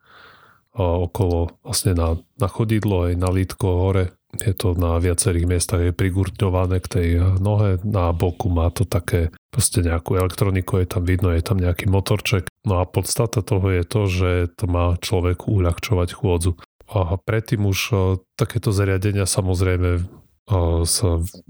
okolo 0.76 1.56
vlastne 1.64 1.96
na, 1.96 2.20
na 2.36 2.48
chodidlo 2.52 3.08
aj 3.08 3.12
na 3.16 3.32
lítko 3.32 3.66
hore. 3.80 4.12
Je 4.36 4.52
to 4.52 4.76
na 4.76 5.00
viacerých 5.00 5.48
miestach 5.48 5.80
je 5.80 5.96
prigurtňované 5.96 6.84
k 6.84 6.90
tej 6.92 7.08
nohe. 7.40 7.80
Na 7.80 8.12
boku 8.12 8.52
má 8.52 8.68
to 8.68 8.84
také 8.84 9.32
proste 9.48 9.80
nejakú 9.80 10.20
elektroniku, 10.20 10.84
je 10.84 10.88
tam 10.92 11.08
vidno, 11.08 11.32
je 11.32 11.40
tam 11.40 11.56
nejaký 11.56 11.88
motorček. 11.88 12.52
No 12.68 12.84
a 12.84 12.84
podstata 12.84 13.40
toho 13.40 13.72
je 13.72 13.84
to, 13.88 14.00
že 14.04 14.30
to 14.60 14.68
má 14.68 15.00
človeku 15.00 15.48
uľahčovať 15.48 16.12
chôdzu. 16.12 16.60
A 16.86 17.18
predtým 17.18 17.66
už 17.66 17.78
takéto 18.38 18.70
zariadenia 18.70 19.26
samozrejme 19.26 20.06
sa 20.86 21.08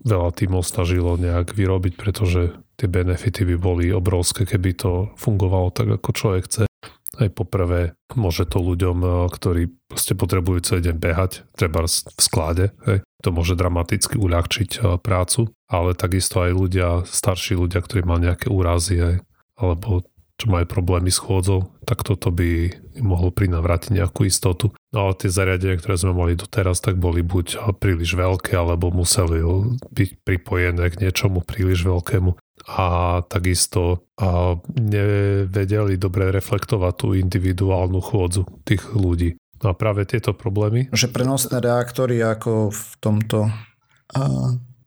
veľa 0.08 0.30
tímov 0.32 0.64
snažilo 0.64 1.20
nejak 1.20 1.52
vyrobiť, 1.52 2.00
pretože 2.00 2.56
tie 2.80 2.88
benefity 2.88 3.44
by 3.44 3.56
boli 3.60 3.92
obrovské, 3.92 4.48
keby 4.48 4.72
to 4.72 5.12
fungovalo 5.20 5.68
tak, 5.68 6.00
ako 6.00 6.08
človek 6.16 6.42
chce. 6.48 6.64
Aj 7.16 7.28
poprvé 7.32 7.96
môže 8.16 8.44
to 8.48 8.60
ľuďom, 8.60 8.98
eh, 9.04 9.12
ktorí 9.28 9.62
proste 9.88 10.16
potrebujú 10.16 10.64
celý 10.64 10.92
deň 10.92 10.96
behať, 10.96 11.32
treba 11.56 11.84
v 11.84 12.20
sklade, 12.20 12.72
hej. 12.88 13.04
to 13.24 13.28
môže 13.32 13.56
dramaticky 13.56 14.20
uľahčiť 14.20 15.00
prácu, 15.00 15.48
ale 15.68 15.96
takisto 15.96 16.44
aj 16.44 16.52
ľudia, 16.52 16.88
starší 17.08 17.56
ľudia, 17.56 17.80
ktorí 17.80 18.04
majú 18.04 18.20
nejaké 18.28 18.48
úrazy, 18.52 18.96
hej, 19.00 19.16
alebo 19.56 20.04
čo 20.36 20.52
majú 20.52 20.68
problémy 20.68 21.08
s 21.08 21.16
chôdzou, 21.16 21.72
tak 21.88 22.04
toto 22.04 22.28
by 22.28 22.68
mohlo 23.00 23.32
prinavrátiť 23.32 23.96
nejakú 23.96 24.28
istotu. 24.28 24.76
No 24.92 25.08
ale 25.08 25.16
tie 25.16 25.32
zariadenia, 25.32 25.80
ktoré 25.80 25.96
sme 25.96 26.12
mali 26.12 26.36
doteraz, 26.36 26.84
tak 26.84 27.00
boli 27.00 27.24
buď 27.24 27.72
príliš 27.80 28.12
veľké, 28.16 28.52
alebo 28.52 28.92
museli 28.92 29.40
byť 29.92 30.10
pripojené 30.28 30.84
k 30.92 31.00
niečomu 31.08 31.40
príliš 31.40 31.88
veľkému 31.88 32.36
a 32.66 32.86
takisto 33.28 34.04
a 34.18 34.58
nevedeli 34.76 35.96
dobre 35.96 36.28
reflektovať 36.32 36.92
tú 36.96 37.06
individuálnu 37.16 38.00
chôdzu 38.00 38.44
tých 38.66 38.92
ľudí. 38.92 39.40
No 39.64 39.72
a 39.72 39.74
práve 39.76 40.04
tieto 40.04 40.36
problémy... 40.36 40.92
Že 40.92 41.16
prenosné 41.16 41.64
reaktory 41.64 42.20
ako 42.20 42.76
v 42.76 42.84
tomto 43.00 43.48
a, 43.48 44.20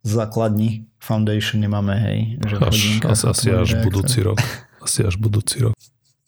základni 0.06 0.86
Foundation 1.00 1.64
nemáme, 1.64 1.96
hej. 1.96 2.20
Že 2.44 2.56
až, 2.60 2.78
asi, 3.08 3.24
asi 3.26 3.48
až 3.56 3.70
reaktor. 3.74 3.86
budúci 3.88 4.20
rok. 4.22 4.38
Asi 4.90 5.06
až 5.06 5.22
budúci 5.22 5.62
rok. 5.62 5.78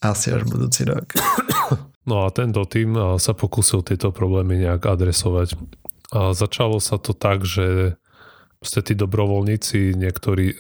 Asi 0.06 0.30
až 0.30 0.46
budúci 0.46 0.86
rok. 0.86 1.18
No 2.02 2.26
a 2.26 2.34
tento 2.34 2.66
tým 2.66 2.98
sa 3.22 3.38
pokúsil 3.38 3.86
tieto 3.86 4.10
problémy 4.10 4.58
nejak 4.58 4.90
adresovať. 4.90 5.54
A 6.10 6.34
začalo 6.34 6.82
sa 6.82 6.98
to 6.98 7.14
tak, 7.14 7.46
že 7.46 7.94
proste 8.58 8.82
tí 8.82 8.98
dobrovoľníci, 8.98 9.94
niektorí 9.94 10.58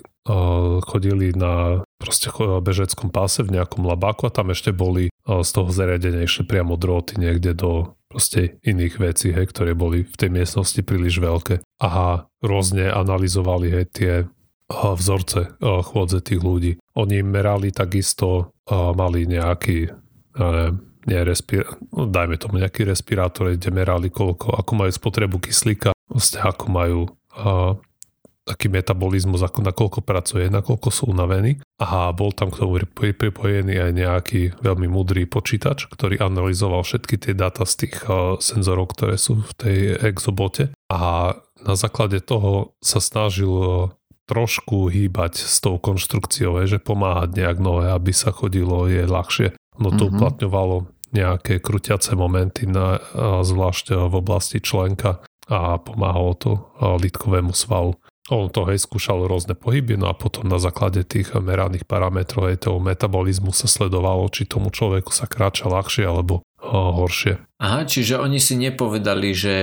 chodili 0.85 1.33
na 1.33 1.81
proste 1.97 2.29
bežeckom 2.37 3.09
páse 3.09 3.41
v 3.41 3.57
nejakom 3.57 3.81
labáku 3.81 4.29
a 4.29 4.33
tam 4.33 4.53
ešte 4.53 4.69
boli 4.69 5.09
z 5.25 5.49
toho 5.49 5.73
zariadenia 5.73 6.29
ešte 6.29 6.45
priamo 6.45 6.77
drôty 6.77 7.17
niekde 7.17 7.57
do 7.57 7.97
proste 8.05 8.61
iných 8.61 9.01
vecí, 9.01 9.33
hej, 9.33 9.49
ktoré 9.49 9.73
boli 9.73 10.05
v 10.05 10.15
tej 10.21 10.29
miestnosti 10.29 10.77
príliš 10.85 11.17
veľké. 11.17 11.65
A 11.81 12.21
rôzne 12.45 12.93
analyzovali 12.93 13.73
hej, 13.73 13.85
tie 13.89 14.11
vzorce 14.71 15.59
chôdze 15.61 16.23
tých 16.23 16.41
ľudí. 16.41 16.79
Oni 16.95 17.19
merali 17.21 17.75
takisto, 17.75 18.55
mali 18.71 19.27
nejaký, 19.27 19.91
neviem, 20.39 20.79
nie 21.01 21.17
respir- 21.25 21.65
no, 21.97 22.05
dajme 22.05 22.37
tomu 22.37 22.61
nejaký 22.61 22.85
respirátor, 22.85 23.57
kde 23.57 23.73
merali 23.73 24.13
koľko, 24.13 24.53
ako 24.53 24.71
majú 24.77 24.91
spotrebu 24.93 25.41
kyslíka, 25.41 25.97
vlastne 26.05 26.45
ako 26.45 26.65
majú 26.69 26.99
taký 28.41 28.73
metabolizmus, 28.73 29.41
ako 29.45 29.65
nakoľko 29.65 29.99
pracuje, 30.01 30.49
nakoľko 30.49 30.89
sú 30.93 31.09
unavení. 31.13 31.61
A 31.81 32.09
bol 32.13 32.33
tam 32.33 32.49
k 32.49 32.61
tomu 32.61 32.77
pripojený 32.93 33.81
aj 33.81 33.91
nejaký 33.97 34.41
veľmi 34.61 34.89
mudrý 34.89 35.29
počítač, 35.29 35.89
ktorý 35.89 36.21
analyzoval 36.21 36.85
všetky 36.85 37.17
tie 37.21 37.33
dáta 37.37 37.65
z 37.65 37.85
tých 37.85 38.05
senzorov, 38.41 38.93
ktoré 38.93 39.17
sú 39.17 39.41
v 39.41 39.53
tej 39.57 39.77
exobote. 40.05 40.73
A 40.89 41.33
na 41.61 41.75
základe 41.77 42.21
toho 42.21 42.77
sa 42.81 42.97
snažil 43.01 43.49
trošku 44.31 44.87
hýbať 44.87 45.43
s 45.43 45.59
tou 45.59 45.75
konštrukciou, 45.75 46.63
že 46.63 46.79
pomáhať 46.79 47.35
nejak 47.35 47.59
nové, 47.59 47.91
aby 47.91 48.15
sa 48.15 48.31
chodilo 48.31 48.87
je 48.87 49.03
ľahšie. 49.03 49.51
No 49.75 49.91
to 49.91 50.07
mm-hmm. 50.07 50.15
uplatňovalo 50.15 50.75
nejaké 51.11 51.59
krutiace 51.59 52.15
momenty, 52.15 52.71
na, 52.71 53.03
zvlášť 53.43 54.07
v 54.07 54.15
oblasti 54.15 54.63
členka 54.63 55.19
a 55.51 55.75
pomáhalo 55.75 56.31
to 56.39 56.51
litkovému 56.79 57.51
svalu. 57.51 57.99
On 58.31 58.47
to 58.47 58.63
hej 58.71 58.79
skúšal 58.79 59.27
rôzne 59.27 59.59
pohyby, 59.59 59.99
no 59.99 60.07
a 60.07 60.15
potom 60.15 60.47
na 60.47 60.55
základe 60.55 61.03
tých 61.03 61.35
meraných 61.35 61.83
parametrov 61.83 62.47
aj 62.47 62.63
toho 62.63 62.79
metabolizmu 62.79 63.51
sa 63.51 63.67
sledovalo, 63.67 64.31
či 64.31 64.47
tomu 64.47 64.71
človeku 64.71 65.11
sa 65.11 65.27
kráča 65.27 65.67
ľahšie 65.67 66.07
alebo 66.07 66.47
horšie. 66.63 67.43
Aha, 67.59 67.83
čiže 67.83 68.15
oni 68.15 68.39
si 68.39 68.55
nepovedali, 68.55 69.35
že 69.35 69.53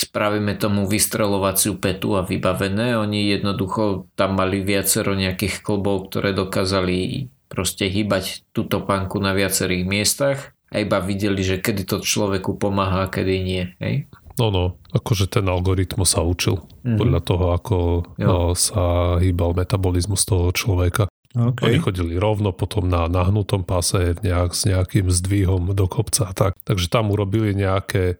spravíme 0.00 0.56
tomu 0.56 0.88
vystrelovaciu 0.88 1.76
petu 1.76 2.16
a 2.16 2.24
vybavené. 2.24 2.96
Oni 2.96 3.28
jednoducho 3.28 4.08
tam 4.16 4.40
mali 4.40 4.64
viacero 4.64 5.12
nejakých 5.12 5.60
klbov, 5.60 6.08
ktoré 6.08 6.32
dokázali 6.32 7.28
proste 7.50 7.90
hýbať 7.90 8.46
túto 8.56 8.80
panku 8.80 9.20
na 9.20 9.36
viacerých 9.36 9.84
miestach 9.84 10.38
a 10.70 10.80
iba 10.80 11.02
videli, 11.02 11.42
že 11.42 11.58
kedy 11.58 11.82
to 11.84 11.96
človeku 12.00 12.56
pomáha 12.56 13.06
a 13.06 13.12
kedy 13.12 13.34
nie. 13.42 13.62
Hej? 13.82 14.06
No 14.38 14.48
no, 14.48 14.64
akože 14.94 15.28
ten 15.28 15.44
algoritmus 15.50 16.16
sa 16.16 16.24
učil 16.24 16.62
mm-hmm. 16.62 16.96
podľa 16.96 17.20
toho, 17.20 17.46
ako 17.52 17.76
jo. 18.16 18.56
sa 18.56 19.16
hýbal 19.20 19.52
metabolizmus 19.52 20.24
toho 20.24 20.48
človeka. 20.54 21.10
Okay. 21.30 21.74
Oni 21.74 21.78
chodili 21.78 22.14
rovno 22.18 22.50
potom 22.50 22.90
na 22.90 23.06
nahnutom 23.06 23.62
páse 23.62 24.18
nejak, 24.22 24.50
s 24.50 24.66
nejakým 24.66 25.12
zdvihom 25.12 25.76
do 25.78 25.86
kopca 25.86 26.30
a 26.30 26.32
tak. 26.34 26.58
Takže 26.66 26.90
tam 26.90 27.14
urobili 27.14 27.54
nejaké 27.54 28.18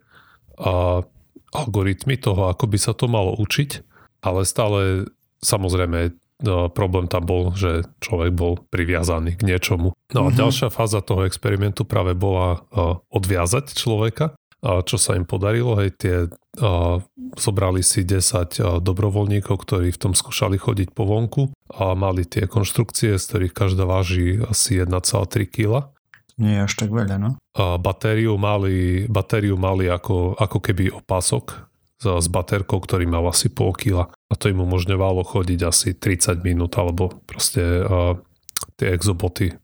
a, 0.61 1.03
algoritmy 1.51 2.17
toho, 2.17 2.51
ako 2.51 2.65
by 2.71 2.79
sa 2.79 2.93
to 2.95 3.11
malo 3.11 3.35
učiť, 3.39 3.71
ale 4.23 4.47
stále 4.47 5.11
samozrejme 5.41 6.15
no, 6.45 6.69
problém 6.71 7.09
tam 7.09 7.25
bol, 7.25 7.53
že 7.57 7.87
človek 8.01 8.33
bol 8.33 8.61
priviazaný 8.69 9.37
k 9.41 9.47
niečomu. 9.47 9.97
No 10.15 10.21
a 10.27 10.29
mm-hmm. 10.31 10.41
ďalšia 10.41 10.69
fáza 10.69 11.01
toho 11.01 11.25
experimentu 11.27 11.83
práve 11.89 12.15
bola 12.15 12.65
a, 12.71 13.01
odviazať 13.11 13.75
človeka 13.75 14.37
čo 14.61 14.97
sa 15.01 15.17
im 15.17 15.25
podarilo. 15.25 15.81
Hej, 15.81 15.91
tie, 15.97 16.17
a, 16.61 17.01
zobrali 17.41 17.81
si 17.81 18.05
10 18.05 18.21
a, 18.61 18.77
dobrovoľníkov, 18.79 19.57
ktorí 19.57 19.89
v 19.93 20.01
tom 20.01 20.13
skúšali 20.13 20.61
chodiť 20.61 20.93
po 20.93 21.09
vonku 21.09 21.43
a 21.73 21.97
mali 21.97 22.29
tie 22.29 22.45
konštrukcie, 22.45 23.17
z 23.17 23.25
ktorých 23.25 23.57
každá 23.57 23.89
váži 23.89 24.45
asi 24.45 24.77
1,3 24.77 25.49
kg. 25.49 25.89
Nie 26.41 26.65
až 26.65 26.73
tak 26.73 26.89
veľa, 26.89 27.21
no. 27.21 27.37
A 27.53 27.77
batériu 27.77 28.41
mali, 28.41 29.05
batériu 29.05 29.61
mali 29.61 29.93
ako, 29.93 30.41
ako 30.41 30.59
keby 30.65 30.89
opasok 30.89 31.69
s, 32.01 32.27
baterkou, 32.33 32.81
ktorý 32.81 33.05
mal 33.05 33.29
asi 33.29 33.53
pol 33.53 33.77
kila. 33.77 34.09
A 34.09 34.35
to 34.41 34.49
im 34.49 34.65
umožňovalo 34.65 35.21
chodiť 35.21 35.61
asi 35.69 35.93
30 35.93 36.41
minút, 36.41 36.81
alebo 36.81 37.13
proste 37.29 37.61
a, 37.61 38.17
tie 38.81 38.89
exoboty 38.89 39.53
a, 39.53 39.57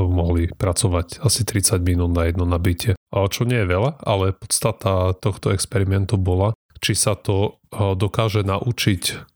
mohli 0.00 0.48
pracovať 0.48 1.20
asi 1.20 1.44
30 1.44 1.84
minút 1.84 2.16
na 2.16 2.24
jedno 2.24 2.48
nabitie. 2.48 2.96
A 3.12 3.28
čo 3.28 3.44
nie 3.44 3.60
je 3.60 3.68
veľa, 3.68 4.00
ale 4.00 4.32
podstata 4.32 5.12
tohto 5.20 5.52
experimentu 5.52 6.16
bola, 6.16 6.56
či 6.80 6.96
sa 6.96 7.12
to 7.12 7.60
dokáže 7.76 8.40
naučiť 8.40 9.28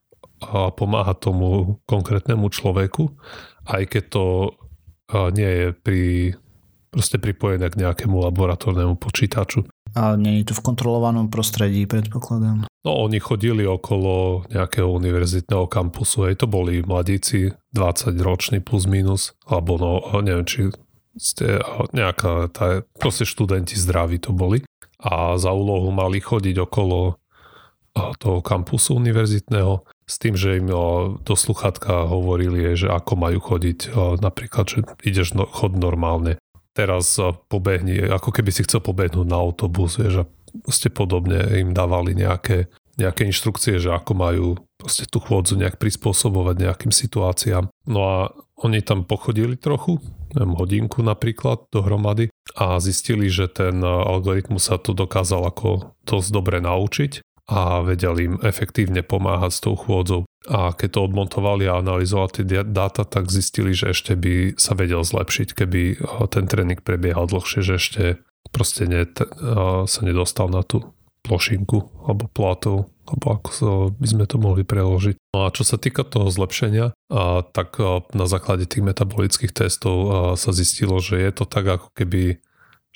a 0.49 0.73
pomáhať 0.73 1.29
tomu 1.29 1.81
konkrétnemu 1.85 2.49
človeku, 2.49 3.09
aj 3.69 3.83
keď 3.85 4.05
to 4.09 4.25
nie 5.33 5.49
je 5.49 5.67
pri, 5.73 6.05
proste 6.97 7.21
pripojené 7.21 7.69
k 7.69 7.85
nejakému 7.85 8.17
laboratórnemu 8.25 8.97
počítaču. 8.97 9.69
Ale 9.93 10.17
nie 10.17 10.41
je 10.41 10.49
to 10.49 10.55
v 10.57 10.65
kontrolovanom 10.73 11.29
prostredí, 11.29 11.85
predpokladám. 11.85 12.65
No 12.89 12.91
oni 13.05 13.21
chodili 13.21 13.69
okolo 13.69 14.49
nejakého 14.49 14.89
univerzitného 14.89 15.69
kampusu, 15.69 16.33
aj 16.33 16.41
to 16.41 16.47
boli 16.49 16.81
mladíci, 16.81 17.53
20 17.77 18.17
roční 18.25 18.65
plus 18.65 18.89
minus, 18.89 19.37
alebo 19.45 19.77
no, 19.77 20.01
neviem, 20.25 20.49
či 20.49 20.73
ste 21.21 21.61
nejaká, 21.93 22.49
tá, 22.49 22.81
proste 22.97 23.29
študenti 23.29 23.77
zdraví 23.77 24.17
to 24.17 24.33
boli. 24.33 24.65
A 24.97 25.37
za 25.37 25.53
úlohu 25.53 25.93
mali 25.93 26.25
chodiť 26.25 26.57
okolo 26.65 27.21
toho 28.21 28.41
kampusu 28.45 28.97
univerzitného 29.01 29.85
s 30.07 30.15
tým, 30.21 30.37
že 30.37 30.61
im 30.61 30.69
do 31.21 31.35
sluchatka 31.35 32.07
hovorili, 32.07 32.77
že 32.77 32.93
ako 32.93 33.13
majú 33.17 33.41
chodiť. 33.41 33.97
Napríklad, 34.21 34.65
že 34.69 34.79
ideš 35.03 35.35
no, 35.35 35.49
chod 35.49 35.75
normálne. 35.75 36.37
Teraz 36.77 37.17
pobehni, 37.49 38.05
ako 38.05 38.29
keby 38.37 38.53
si 38.53 38.69
chcel 38.69 38.85
pobehnúť 38.85 39.25
na 39.25 39.41
autobus, 39.41 39.97
vieš, 39.97 40.23
a 40.23 40.25
ste 40.69 40.93
podobne 40.93 41.41
im 41.57 41.73
dávali 41.73 42.13
nejaké, 42.13 42.69
nejaké 43.01 43.25
inštrukcie, 43.33 43.81
že 43.81 43.97
ako 43.97 44.13
majú 44.13 44.47
proste 44.77 45.09
tú 45.09 45.17
chôdzu 45.25 45.57
nejak 45.57 45.81
prispôsobovať 45.81 46.57
nejakým 46.61 46.93
situáciám. 46.93 47.73
No 47.89 48.01
a 48.05 48.17
oni 48.61 48.85
tam 48.85 49.09
pochodili 49.09 49.57
trochu, 49.57 50.01
neviem, 50.37 50.57
hodinku 50.57 51.01
napríklad 51.01 51.69
dohromady 51.73 52.29
a 52.57 52.77
zistili, 52.81 53.29
že 53.33 53.49
ten 53.49 53.81
algoritmus 53.85 54.69
sa 54.69 54.77
to 54.77 54.97
dokázal 54.97 55.49
ako 55.49 55.97
dosť 56.05 56.29
dobre 56.33 56.61
naučiť 56.61 57.25
a 57.47 57.79
vedeli 57.83 58.27
im 58.27 58.37
efektívne 58.43 59.07
pomáhať 59.07 59.53
s 59.55 59.63
tou 59.63 59.79
chôdzou. 59.79 60.27
A 60.51 60.75
keď 60.75 60.99
to 60.99 61.07
odmontovali 61.07 61.67
a 61.71 61.79
analyzovali 61.79 62.31
tie 62.43 62.45
dáta, 62.67 63.07
tak 63.07 63.31
zistili, 63.31 63.75
že 63.75 63.95
ešte 63.95 64.19
by 64.19 64.59
sa 64.59 64.75
vedel 64.75 65.03
zlepšiť, 65.03 65.55
keby 65.55 65.83
ten 66.31 66.51
tréning 66.51 66.83
prebiehal 66.83 67.31
dlhšie, 67.31 67.63
že 67.63 67.75
ešte 67.79 68.03
proste 68.51 68.87
ne, 68.87 69.07
sa 69.87 70.01
nedostal 70.07 70.51
na 70.51 70.63
tú 70.63 70.95
plošinku 71.27 72.07
alebo 72.07 72.31
platov, 72.31 72.87
alebo 73.11 73.27
ako 73.35 73.49
sa, 73.51 73.69
by 73.91 74.07
sme 74.07 74.25
to 74.31 74.39
mohli 74.39 74.63
preložiť. 74.63 75.19
No 75.35 75.47
a 75.47 75.51
čo 75.51 75.67
sa 75.67 75.75
týka 75.75 76.07
toho 76.07 76.31
zlepšenia, 76.31 76.95
a, 76.95 77.43
tak 77.43 77.83
a, 77.83 78.07
na 78.15 78.31
základe 78.31 78.71
tých 78.71 78.87
metabolických 78.87 79.51
testov 79.51 80.35
sa 80.39 80.51
zistilo, 80.55 81.03
že 81.03 81.19
je 81.19 81.31
to 81.35 81.43
tak 81.43 81.67
ako 81.67 81.91
keby 81.99 82.39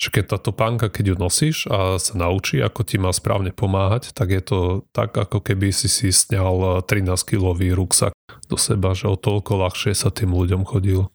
že 0.01 0.09
keď 0.09 0.33
táto 0.33 0.49
pánka, 0.49 0.89
keď 0.89 1.13
ju 1.13 1.15
nosíš 1.21 1.57
a 1.69 2.01
sa 2.01 2.17
naučí, 2.17 2.57
ako 2.57 2.81
ti 2.81 2.97
má 2.97 3.13
správne 3.13 3.53
pomáhať, 3.53 4.17
tak 4.17 4.33
je 4.33 4.41
to 4.41 4.59
tak, 4.89 5.13
ako 5.13 5.45
keby 5.45 5.69
si 5.69 5.85
si 5.85 6.09
sňal 6.09 6.81
13-kilový 6.89 7.77
ruksak 7.77 8.09
do 8.49 8.57
seba, 8.57 8.97
že 8.97 9.05
o 9.05 9.13
toľko 9.13 9.61
ľahšie 9.61 9.93
sa 9.93 10.09
tým 10.09 10.33
ľuďom 10.33 10.65
chodil, 10.65 11.05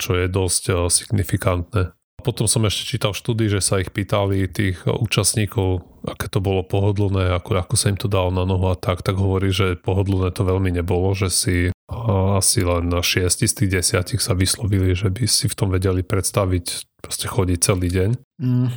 čo 0.00 0.10
je 0.16 0.26
dosť 0.32 0.62
eh, 0.72 0.76
signifikantné. 0.88 1.82
Potom 2.24 2.50
som 2.50 2.64
ešte 2.66 2.96
čítal 2.96 3.14
v 3.14 3.20
štúdii, 3.22 3.48
že 3.52 3.60
sa 3.62 3.78
ich 3.78 3.92
pýtali 3.92 4.50
tých 4.50 4.82
účastníkov, 4.82 5.86
aké 6.10 6.26
to 6.26 6.42
bolo 6.42 6.66
pohodlné, 6.66 7.30
ako, 7.38 7.54
ako 7.54 7.74
sa 7.78 7.92
im 7.92 8.00
to 8.00 8.10
dalo 8.10 8.34
na 8.34 8.42
nohu 8.42 8.66
a 8.66 8.74
tak, 8.74 9.06
tak 9.06 9.14
hovorí, 9.14 9.54
že 9.54 9.78
pohodlné 9.78 10.34
to 10.34 10.42
veľmi 10.42 10.74
nebolo, 10.74 11.14
že 11.14 11.30
si 11.30 11.56
asi 11.86 12.66
len 12.66 12.90
6 12.90 13.30
z 13.30 13.54
tých 13.54 13.70
10 13.94 14.18
sa 14.18 14.34
vyslovili, 14.34 14.98
že 14.98 15.06
by 15.06 15.24
si 15.30 15.46
v 15.46 15.54
tom 15.54 15.70
vedeli 15.70 16.02
predstaviť 16.02 16.98
proste 16.98 17.30
chodiť 17.30 17.58
celý 17.62 17.88
deň. 17.88 18.10
Mm. 18.42 18.68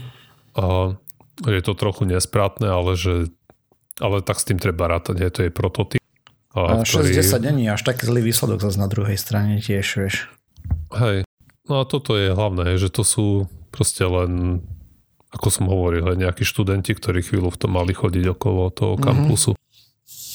A 0.62 0.66
je 1.50 1.62
to 1.66 1.74
trochu 1.74 2.06
nesprátne, 2.06 2.70
ale 2.70 2.94
že 2.94 3.34
ale 4.00 4.24
tak 4.24 4.40
s 4.40 4.48
tým 4.48 4.58
treba 4.58 4.88
rátať, 4.88 5.20
je 5.20 5.30
to 5.30 5.40
je 5.46 5.52
prototyp. 5.52 6.02
A, 6.56 6.82
a 6.82 6.88
ktorý... 6.88 7.14
60 7.14 7.46
není 7.46 7.70
až 7.70 7.86
taký 7.86 8.10
zlý 8.10 8.26
výsledok 8.26 8.64
zase 8.64 8.82
na 8.82 8.90
druhej 8.90 9.20
strane 9.20 9.62
tiež, 9.62 9.86
vieš. 10.00 10.16
Hej, 10.96 11.28
no 11.70 11.82
a 11.82 11.84
toto 11.86 12.18
je 12.18 12.34
hlavné, 12.34 12.80
že 12.82 12.90
to 12.90 13.06
sú 13.06 13.46
proste 13.70 14.02
len, 14.02 14.64
ako 15.30 15.48
som 15.54 15.66
hovoril, 15.70 16.10
len 16.10 16.26
nejakí 16.26 16.42
študenti, 16.42 16.98
ktorí 16.98 17.22
chvíľu 17.22 17.54
v 17.54 17.60
tom 17.60 17.78
mali 17.78 17.94
chodiť 17.94 18.34
okolo 18.34 18.74
toho 18.74 18.96
mhm. 18.98 19.04
kampusu. 19.04 19.52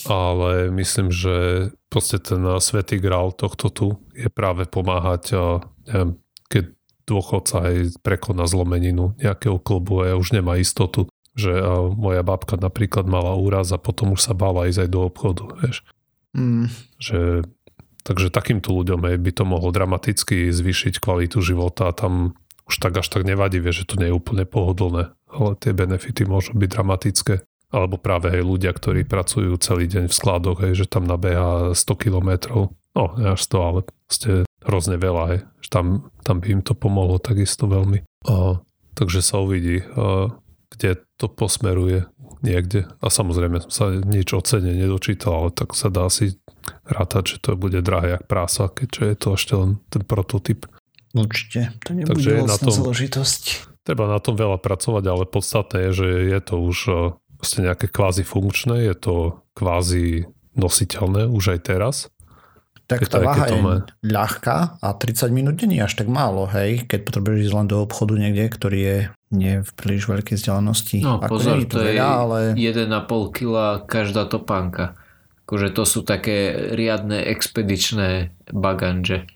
Ale 0.04 0.68
myslím, 0.74 1.08
že 1.08 1.68
proste 1.88 2.20
ten 2.20 2.44
svetý 2.60 3.00
grál 3.00 3.32
tohto 3.32 3.72
tu 3.72 3.86
je 4.12 4.28
práve 4.28 4.68
pomáhať, 4.68 5.32
neviem, 5.88 6.20
keď 6.52 6.64
dôchodca 7.04 7.56
aj 7.68 7.74
prekoná 8.00 8.44
zlomeninu 8.48 9.16
nejakého 9.20 9.60
klubu 9.60 10.04
a 10.04 10.16
už 10.16 10.36
nemá 10.36 10.56
istotu, 10.60 11.08
že 11.34 11.50
moja 11.98 12.22
babka 12.22 12.54
napríklad 12.56 13.04
mala 13.08 13.34
úraz 13.34 13.72
a 13.74 13.78
potom 13.78 14.14
už 14.14 14.22
sa 14.22 14.32
bála 14.32 14.70
ísť 14.70 14.86
aj 14.86 14.90
do 14.92 15.00
obchodu, 15.08 15.44
vieš. 15.60 15.82
Mm. 16.34 16.66
Že, 16.98 17.20
takže 18.06 18.32
takýmto 18.32 18.74
ľuďom 18.74 19.04
by 19.04 19.32
to 19.34 19.44
mohlo 19.46 19.70
dramaticky 19.74 20.50
zvýšiť 20.50 21.02
kvalitu 21.02 21.42
života 21.42 21.90
a 21.90 21.96
tam 21.96 22.38
už 22.64 22.80
tak 22.80 22.96
až 22.96 23.12
tak 23.12 23.28
nevadí, 23.28 23.60
vieš, 23.60 23.84
že 23.84 23.88
to 23.92 24.00
nie 24.00 24.08
je 24.08 24.16
úplne 24.16 24.48
pohodlné, 24.48 25.12
ale 25.28 25.50
tie 25.60 25.76
benefity 25.76 26.24
môžu 26.24 26.56
byť 26.56 26.68
dramatické. 26.72 27.34
Alebo 27.74 27.98
práve 27.98 28.30
aj 28.30 28.42
ľudia, 28.46 28.70
ktorí 28.70 29.02
pracujú 29.02 29.58
celý 29.58 29.90
deň 29.90 30.06
v 30.06 30.14
skladoch, 30.14 30.62
hej, 30.62 30.86
že 30.86 30.86
tam 30.86 31.10
nabeha 31.10 31.74
100 31.74 31.82
kilometrov, 31.98 32.70
no 32.70 33.04
až 33.18 33.40
100, 33.50 33.58
ale 33.58 33.80
ste 34.06 34.30
hrozne 34.62 34.94
veľa, 34.94 35.22
hej. 35.34 35.40
Tam, 35.74 36.06
tam 36.22 36.38
by 36.38 36.46
im 36.54 36.62
to 36.62 36.78
pomohlo 36.78 37.18
takisto 37.18 37.66
veľmi. 37.66 38.06
A, 38.30 38.62
takže 38.94 39.26
sa 39.26 39.42
uvidí, 39.42 39.82
a, 39.82 40.30
kde 40.70 41.02
to 41.18 41.26
posmeruje 41.26 42.06
niekde. 42.44 42.86
A 43.00 43.10
samozrejme 43.10 43.66
sa 43.72 43.90
nič 43.90 44.30
o 44.36 44.40
cene 44.44 44.76
nedočítal, 44.76 45.32
ale 45.34 45.50
tak 45.50 45.72
sa 45.74 45.90
dá 45.90 46.06
si 46.12 46.38
rátať, 46.84 47.36
že 47.36 47.36
to 47.40 47.48
bude 47.56 47.80
drahé 47.80 48.20
jak 48.20 48.24
prása, 48.28 48.68
keďže 48.68 49.02
je 49.02 49.16
to 49.16 49.28
ešte 49.34 49.54
len 49.56 49.70
ten 49.88 50.02
prototyp. 50.04 50.68
Určite, 51.14 51.72
to 51.82 51.90
nebude 51.94 52.18
Takže 52.18 52.30
vlastná 52.42 52.52
na 52.52 52.58
tom, 52.58 52.74
zložitosť. 52.74 53.42
Treba 53.84 54.04
na 54.08 54.18
tom 54.18 54.34
veľa 54.34 54.58
pracovať, 54.58 55.04
ale 55.06 55.24
podstatné 55.28 55.78
je, 55.88 55.90
že 55.92 56.08
je 56.32 56.40
to 56.40 56.54
už 56.60 56.78
vlastne 57.44 57.68
nejaké 57.68 57.92
kvázi 57.92 58.24
funkčné, 58.24 58.88
je 58.88 58.94
to 58.96 59.14
kvázi 59.52 60.24
nositeľné 60.56 61.28
už 61.28 61.52
aj 61.52 61.60
teraz 61.60 61.96
tak 62.84 63.08
tá 63.08 63.16
váha 63.16 63.48
je 63.48 63.60
má... 63.64 63.80
ľahká 64.04 64.76
a 64.76 64.88
30 64.92 65.32
minút 65.32 65.56
nie 65.64 65.80
je 65.80 65.88
až 65.88 66.04
tak 66.04 66.08
málo, 66.08 66.44
hej, 66.52 66.84
keď 66.84 67.00
potrebuješ 67.08 67.48
ísť 67.48 67.56
len 67.56 67.68
do 67.68 67.80
obchodu 67.80 68.12
niekde, 68.20 68.44
ktorý 68.52 68.78
je 68.80 68.98
nie 69.32 69.54
v 69.64 69.70
príliš 69.72 70.04
veľkej 70.04 70.36
vzdialenosti. 70.36 71.00
No 71.00 71.16
Ako 71.16 71.32
pozor, 71.32 71.64
to, 71.64 71.80
to 71.80 71.88
veľa, 71.88 71.96
je 71.96 72.00
ale... 72.04 72.40
1,5 72.52 73.36
kg 73.36 73.54
každá 73.88 74.28
topánka. 74.28 75.00
Akože 75.48 75.72
to 75.72 75.88
sú 75.88 76.04
také 76.04 76.52
riadne 76.76 77.24
expedičné 77.24 78.36
baganže. 78.52 79.28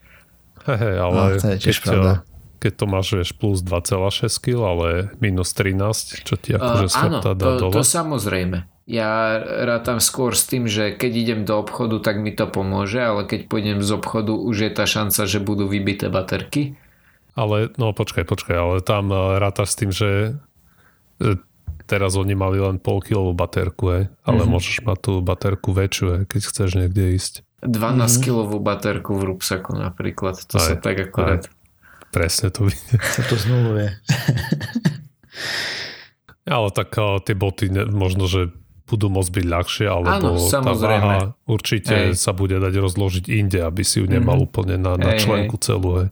Hej, 0.68 0.96
ale 1.00 1.16
no, 1.16 1.40
to 1.40 1.48
je 1.56 1.58
tiež 1.58 1.78
keď, 1.80 1.88
pravda. 1.88 2.12
Keď 2.58 2.72
to 2.74 2.84
máš 2.90 3.06
vieš, 3.14 3.30
plus 3.38 3.62
2,6 3.62 4.28
kg, 4.42 4.58
ale 4.66 4.88
minus 5.22 5.54
13, 5.54 6.26
čo 6.26 6.34
ti 6.34 6.54
akože 6.58 6.86
uh, 6.90 7.02
áno, 7.06 7.18
dá 7.22 7.32
to, 7.34 7.70
dole? 7.70 7.74
to 7.74 7.82
samozrejme. 7.86 8.66
Ja 8.88 9.36
rátam 9.68 10.00
skôr 10.00 10.32
s 10.32 10.48
tým, 10.48 10.64
že 10.64 10.96
keď 10.96 11.12
idem 11.12 11.40
do 11.44 11.60
obchodu, 11.60 12.00
tak 12.00 12.24
mi 12.24 12.32
to 12.32 12.48
pomôže, 12.48 12.98
ale 12.98 13.28
keď 13.28 13.46
pôjdem 13.46 13.84
z 13.84 13.90
obchodu, 13.94 14.32
už 14.32 14.56
je 14.64 14.70
tá 14.72 14.88
šanca, 14.88 15.28
že 15.28 15.44
budú 15.44 15.68
vybité 15.68 16.08
baterky. 16.08 16.74
Ale, 17.36 17.70
no 17.76 17.92
počkaj, 17.92 18.24
počkaj, 18.24 18.56
ale 18.56 18.76
tam 18.80 19.12
eh, 19.12 19.38
rátaš 19.38 19.76
s 19.76 19.78
tým, 19.78 19.90
že 19.92 20.40
teraz 21.88 22.14
oni 22.14 22.36
mali 22.36 22.60
len 22.60 22.76
pol 22.76 23.00
kilovú 23.00 23.32
baterku, 23.32 23.84
hej, 23.90 24.04
ale 24.22 24.40
mm-hmm. 24.44 24.52
môžeš 24.52 24.76
mať 24.84 24.98
tú 25.00 25.12
baterku 25.24 25.72
väčšiu, 25.72 26.06
hej, 26.14 26.22
keď 26.28 26.40
chceš 26.44 26.70
niekde 26.76 27.16
ísť. 27.16 27.42
12 27.64 27.72
mm-hmm. 27.72 28.22
kilovú 28.22 28.56
baterku 28.62 29.18
v 29.18 29.34
rúbsaku 29.34 29.74
napríklad, 29.74 30.38
to 30.46 30.60
aj, 30.60 30.64
sa 30.64 30.74
tak 30.78 31.08
akorát... 31.08 31.48
Aj. 31.48 31.57
Presne 32.18 32.50
to 32.50 32.66
vidie. 32.66 32.98
Sa 32.98 33.22
to 33.22 33.38
znovu 33.38 33.78
je. 33.78 33.88
ale 36.50 36.68
tak 36.74 36.90
uh, 36.98 37.22
tie 37.22 37.38
boty, 37.38 37.70
ne, 37.70 37.86
možno, 37.86 38.26
že 38.26 38.50
budú 38.88 39.12
môcť 39.12 39.30
byť 39.30 39.46
ľahšie, 39.46 39.86
alebo 39.86 40.08
Áno, 40.08 40.30
tá 40.40 40.72
váha 40.72 41.36
určite 41.44 42.10
Hej. 42.10 42.16
sa 42.16 42.32
bude 42.32 42.56
dať 42.56 42.72
rozložiť 42.72 43.24
inde, 43.28 43.60
aby 43.60 43.84
si 43.84 44.00
ju 44.00 44.08
nemal 44.08 44.40
mm. 44.40 44.44
úplne 44.48 44.76
na, 44.80 44.96
na 44.96 45.20
členku 45.20 45.60
celú. 45.60 46.02
Hej. 46.02 46.08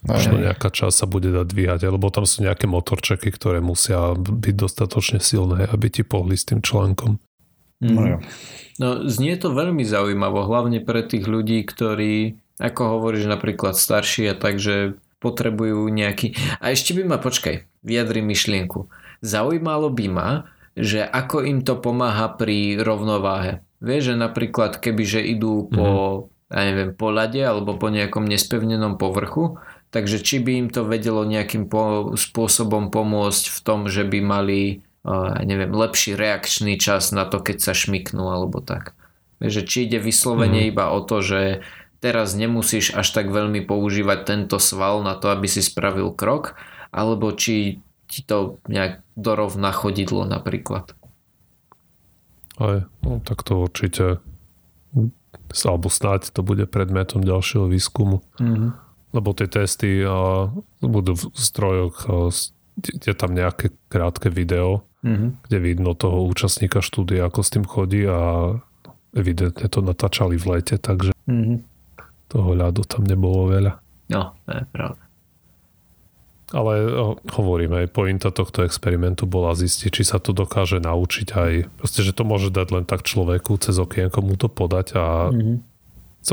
Možno 0.00 0.40
nejaká 0.40 0.72
časť 0.72 0.96
sa 0.96 1.04
bude 1.04 1.28
dať 1.28 1.44
dvíhať, 1.44 1.92
lebo 1.92 2.08
tam 2.08 2.24
sú 2.24 2.40
nejaké 2.40 2.64
motorčeky, 2.64 3.28
ktoré 3.28 3.60
musia 3.60 4.16
byť 4.16 4.54
dostatočne 4.56 5.20
silné, 5.20 5.68
aby 5.68 5.92
ti 5.92 6.00
pohli 6.00 6.40
s 6.40 6.48
tým 6.48 6.64
článkom. 6.64 7.20
Mm. 7.84 7.92
No, 7.92 8.02
no 8.80 8.88
znie 9.04 9.36
to 9.36 9.52
veľmi 9.52 9.84
zaujímavo, 9.84 10.48
hlavne 10.48 10.80
pre 10.80 11.04
tých 11.04 11.28
ľudí, 11.28 11.68
ktorí, 11.68 12.40
ako 12.56 12.96
hovoríš 12.96 13.28
napríklad 13.28 13.76
starší 13.76 14.32
a 14.32 14.34
tak, 14.40 14.56
že 14.56 14.96
potrebujú 15.20 15.86
nejaký... 15.92 16.34
A 16.58 16.72
ešte 16.72 16.96
by 16.96 17.04
ma, 17.04 17.18
počkaj, 17.20 17.68
vyjadri 17.84 18.24
myšlienku. 18.24 18.88
Zaujímalo 19.20 19.92
by 19.92 20.06
ma, 20.08 20.30
že 20.74 21.04
ako 21.04 21.44
im 21.44 21.60
to 21.60 21.76
pomáha 21.76 22.32
pri 22.32 22.80
rovnováhe. 22.80 23.60
Vieš, 23.84 24.12
že 24.12 24.14
napríklad 24.16 24.80
keby, 24.80 25.02
že 25.04 25.20
idú 25.24 25.68
po, 25.68 25.84
mm-hmm. 25.84 26.52
ja 26.52 26.62
neviem, 26.64 26.90
po 26.96 27.08
ľade 27.12 27.40
alebo 27.40 27.76
po 27.76 27.88
nejakom 27.88 28.24
nespevnenom 28.24 28.96
povrchu, 29.00 29.60
takže 29.92 30.20
či 30.20 30.40
by 30.40 30.52
im 30.66 30.68
to 30.68 30.84
vedelo 30.84 31.24
nejakým 31.24 31.68
po, 31.68 32.12
spôsobom 32.16 32.92
pomôcť 32.92 33.44
v 33.48 33.58
tom, 33.64 33.88
že 33.88 34.04
by 34.04 34.20
mali, 34.20 34.84
uh, 35.04 35.36
neviem, 35.44 35.72
lepší 35.72 36.16
reakčný 36.16 36.76
čas 36.76 37.12
na 37.12 37.24
to, 37.24 37.40
keď 37.40 37.60
sa 37.60 37.72
šmiknú 37.72 38.28
alebo 38.28 38.60
tak. 38.60 38.96
Vieš, 39.40 39.64
že 39.64 39.64
či 39.64 39.78
ide 39.88 39.98
vyslovene 40.00 40.68
mm-hmm. 40.68 40.72
iba 40.76 40.92
o 40.92 41.00
to, 41.00 41.24
že 41.24 41.64
teraz 42.00 42.34
nemusíš 42.34 42.96
až 42.96 43.08
tak 43.12 43.28
veľmi 43.28 43.64
používať 43.64 44.18
tento 44.24 44.56
sval 44.56 45.04
na 45.04 45.16
to, 45.16 45.30
aby 45.30 45.46
si 45.46 45.60
spravil 45.60 46.12
krok, 46.12 46.56
alebo 46.90 47.30
či 47.36 47.84
ti 48.10 48.20
to 48.26 48.58
nejak 48.66 49.04
dorovná 49.14 49.70
chodidlo 49.70 50.26
napríklad. 50.26 50.96
Aj, 52.58 52.84
no, 53.06 53.22
tak 53.22 53.46
to 53.46 53.62
určite 53.62 54.18
alebo 55.50 55.90
snáď 55.90 56.30
to 56.30 56.42
bude 56.42 56.66
predmetom 56.70 57.22
ďalšieho 57.22 57.66
výskumu. 57.66 58.22
Mm-hmm. 58.38 58.70
Lebo 59.10 59.28
tie 59.34 59.50
testy 59.50 60.06
a, 60.06 60.50
budú 60.78 61.18
v 61.18 61.34
strojoch, 61.34 61.96
a, 62.06 62.30
je 62.78 63.14
tam 63.14 63.34
nejaké 63.34 63.74
krátke 63.90 64.30
video, 64.30 64.86
mm-hmm. 65.02 65.46
kde 65.46 65.58
vidno 65.58 65.98
toho 65.98 66.22
účastníka 66.26 66.78
štúdia, 66.82 67.26
ako 67.26 67.40
s 67.42 67.50
tým 67.50 67.66
chodí 67.66 68.06
a 68.06 68.54
evidentne 69.10 69.66
to 69.66 69.82
natáčali 69.82 70.38
v 70.38 70.58
lete, 70.58 70.78
takže 70.78 71.10
mm-hmm. 71.26 71.58
Toho 72.30 72.54
ľadu 72.54 72.86
tam 72.86 73.02
nebolo 73.02 73.50
veľa. 73.50 73.72
No, 74.14 74.38
to 74.46 74.50
je 74.54 74.64
pravda. 74.70 75.02
Ale 76.50 76.72
hovoríme, 77.30 77.86
aj 77.86 77.94
pointa 77.94 78.34
tohto 78.34 78.66
experimentu 78.66 79.22
bola 79.22 79.54
zistiť, 79.54 79.90
či 79.90 80.02
sa 80.02 80.18
to 80.18 80.34
dokáže 80.34 80.82
naučiť 80.82 81.28
aj, 81.30 81.52
proste, 81.78 82.02
že 82.02 82.10
to 82.10 82.26
môže 82.26 82.50
dať 82.50 82.74
len 82.74 82.84
tak 82.86 83.06
človeku 83.06 83.54
cez 83.62 83.78
okienko 83.78 84.18
mu 84.18 84.34
to 84.34 84.50
podať 84.50 84.98
a 84.98 85.30
mm-hmm. 85.30 85.56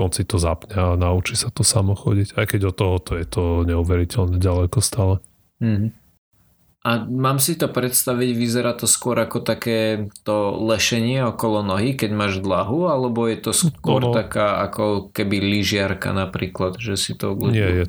on 0.01 0.09
si 0.09 0.25
to 0.25 0.41
zapne 0.41 0.73
a 0.73 0.97
naučí 0.97 1.37
sa 1.37 1.53
to 1.53 1.61
samo 1.61 1.93
chodiť. 1.93 2.33
Aj 2.33 2.49
keď 2.49 2.73
od 2.73 2.75
toho 2.77 2.97
to 2.97 3.13
je 3.13 3.25
to 3.29 3.61
neuveriteľne 3.69 4.41
ďaleko 4.41 4.81
stále. 4.81 5.21
Mm-hmm. 5.61 6.06
A 6.87 7.03
mám 7.03 7.35
si 7.35 7.59
to 7.59 7.67
predstaviť, 7.67 8.31
vyzerá 8.31 8.71
to 8.71 8.87
skôr 8.87 9.19
ako 9.19 9.43
také 9.43 10.07
to 10.23 10.55
lešenie 10.55 11.19
okolo 11.19 11.59
nohy, 11.59 11.99
keď 11.99 12.15
máš 12.15 12.39
dlahu, 12.39 12.87
alebo 12.87 13.27
je 13.27 13.43
to 13.43 13.51
skôr 13.51 13.99
no, 13.99 14.09
no. 14.09 14.15
taká 14.15 14.63
ako 14.63 15.11
keby 15.11 15.43
lyžiarka 15.43 16.15
napríklad, 16.15 16.79
že 16.79 16.95
si 16.95 17.11
to... 17.19 17.35
Nie, 17.35 17.83
je, 17.83 17.85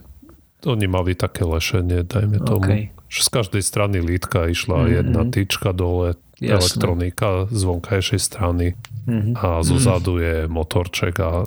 oni 0.67 0.91
mali 0.91 1.15
také 1.15 1.47
lešenie, 1.47 2.03
dajme 2.03 2.43
tomu. 2.43 2.67
Okay. 2.67 2.83
Že 3.07 3.21
z 3.23 3.31
každej 3.31 3.63
strany 3.63 4.03
lítka 4.03 4.51
išla 4.51 4.83
mm-hmm. 4.83 4.97
jedna 4.99 5.23
tyčka 5.31 5.71
dole, 5.71 6.19
Jasne. 6.43 6.59
elektronika 6.59 7.47
z 7.55 7.63
vonkajšej 7.63 8.19
strany 8.19 8.75
mm-hmm. 9.07 9.39
a 9.39 9.63
zo 9.63 9.79
zadu 9.79 10.19
je 10.19 10.51
motorček 10.51 11.15
a 11.23 11.47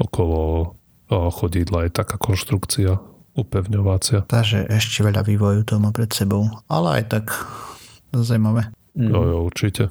okolo 0.00 0.72
chodidla 1.08 1.88
je 1.88 1.90
taká 1.92 2.16
konštrukcia 2.16 3.00
upevňovacia. 3.36 4.24
Takže 4.24 4.66
ešte 4.66 5.04
veľa 5.04 5.22
vývoju 5.22 5.62
to 5.68 5.76
má 5.78 5.92
pred 5.92 6.08
sebou, 6.10 6.48
ale 6.66 7.02
aj 7.02 7.04
tak 7.12 7.24
zaujímavé. 8.10 8.72
Mm. 8.96 9.12
Jo, 9.12 9.20
jo, 9.22 9.36
určite. 9.44 9.82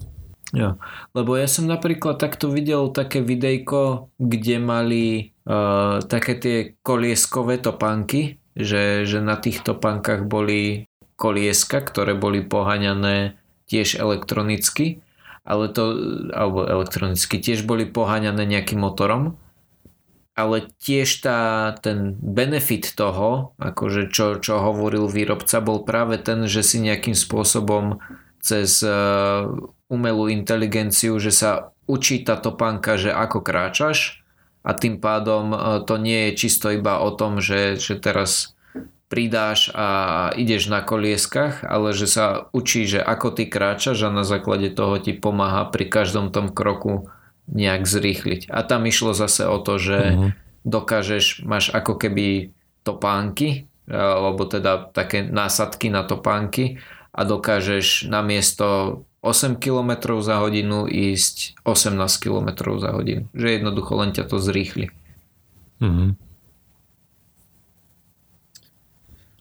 Jo. 0.55 0.79
Lebo 1.13 1.37
ja 1.37 1.45
som 1.45 1.69
napríklad 1.69 2.17
takto 2.17 2.49
videl 2.49 2.89
také 2.89 3.21
videjko, 3.21 4.09
kde 4.17 4.55
mali 4.57 5.05
uh, 5.45 6.01
také 6.05 6.33
tie 6.37 6.57
kolieskové 6.81 7.61
topánky, 7.61 8.41
že, 8.55 9.03
že 9.03 9.19
na 9.19 9.35
týchto 9.35 9.75
pankách 9.77 10.25
boli 10.25 10.87
kolieska, 11.19 11.83
ktoré 11.83 12.15
boli 12.15 12.43
poháňané 12.43 13.35
tiež 13.67 13.99
elektronicky, 13.99 15.03
ale 15.45 15.69
to, 15.69 15.93
alebo 16.33 16.65
elektronicky, 16.65 17.37
tiež 17.37 17.67
boli 17.67 17.85
poháňané 17.85 18.47
nejakým 18.47 18.81
motorom, 18.81 19.37
ale 20.35 20.67
tiež 20.83 21.23
tá, 21.23 21.39
ten 21.79 22.19
benefit 22.19 22.91
toho, 22.93 23.55
akože 23.55 24.11
čo, 24.11 24.43
čo 24.43 24.59
hovoril 24.59 25.07
výrobca, 25.07 25.63
bol 25.63 25.87
práve 25.87 26.19
ten, 26.19 26.43
že 26.51 26.59
si 26.59 26.83
nejakým 26.83 27.15
spôsobom 27.15 28.03
cez 28.43 28.83
uh, 28.83 29.47
umelú 29.87 30.27
inteligenciu, 30.27 31.17
že 31.23 31.31
sa 31.31 31.71
učí 31.87 32.21
tá 32.27 32.35
topánka, 32.35 32.99
že 32.99 33.15
ako 33.15 33.39
kráčaš 33.41 34.25
a 34.65 34.73
tým 34.73 34.97
pádom 34.97 35.53
e, 35.53 35.57
to 35.85 36.01
nie 36.01 36.29
je 36.29 36.31
čisto 36.41 36.73
iba 36.73 36.97
o 36.97 37.13
tom, 37.13 37.37
že, 37.37 37.77
že 37.77 38.01
teraz 38.01 38.57
pridáš 39.05 39.69
a 39.77 40.33
ideš 40.33 40.73
na 40.73 40.81
kolieskach, 40.81 41.61
ale 41.61 41.93
že 41.93 42.09
sa 42.09 42.49
učí, 42.49 42.89
že 42.89 42.97
ako 42.97 43.37
ty 43.37 43.45
kráčaš 43.45 44.09
a 44.09 44.09
na 44.09 44.25
základe 44.25 44.73
toho 44.73 44.97
ti 44.97 45.13
pomáha 45.13 45.69
pri 45.69 45.85
každom 45.85 46.33
tom 46.33 46.49
kroku 46.49 47.05
nejak 47.49 47.85
zrýchliť. 47.85 48.49
A 48.49 48.65
tam 48.65 48.85
išlo 48.89 49.13
zase 49.13 49.45
o 49.45 49.61
to, 49.61 49.77
že 49.77 49.97
uh-huh. 50.01 50.29
dokážeš, 50.65 51.45
máš 51.45 51.69
ako 51.69 51.97
keby 52.01 52.55
topánky, 52.85 53.69
alebo 53.89 54.49
teda 54.49 54.89
také 54.89 55.21
násadky 55.21 55.93
na 55.93 56.01
topánky 56.01 56.81
a 57.13 57.21
dokážeš 57.21 58.09
namiesto 58.09 59.01
8 59.25 59.57
km 59.57 60.21
za 60.21 60.37
hodinu 60.41 60.85
ísť 60.85 61.57
18 61.65 61.97
km 62.21 62.49
za 62.77 62.93
hodinu. 62.93 63.25
Že 63.33 63.47
jednoducho 63.61 63.93
len 63.97 64.13
ťa 64.13 64.29
to 64.29 64.37
zrýchli. 64.37 64.93
Mm-hmm. 65.81 66.09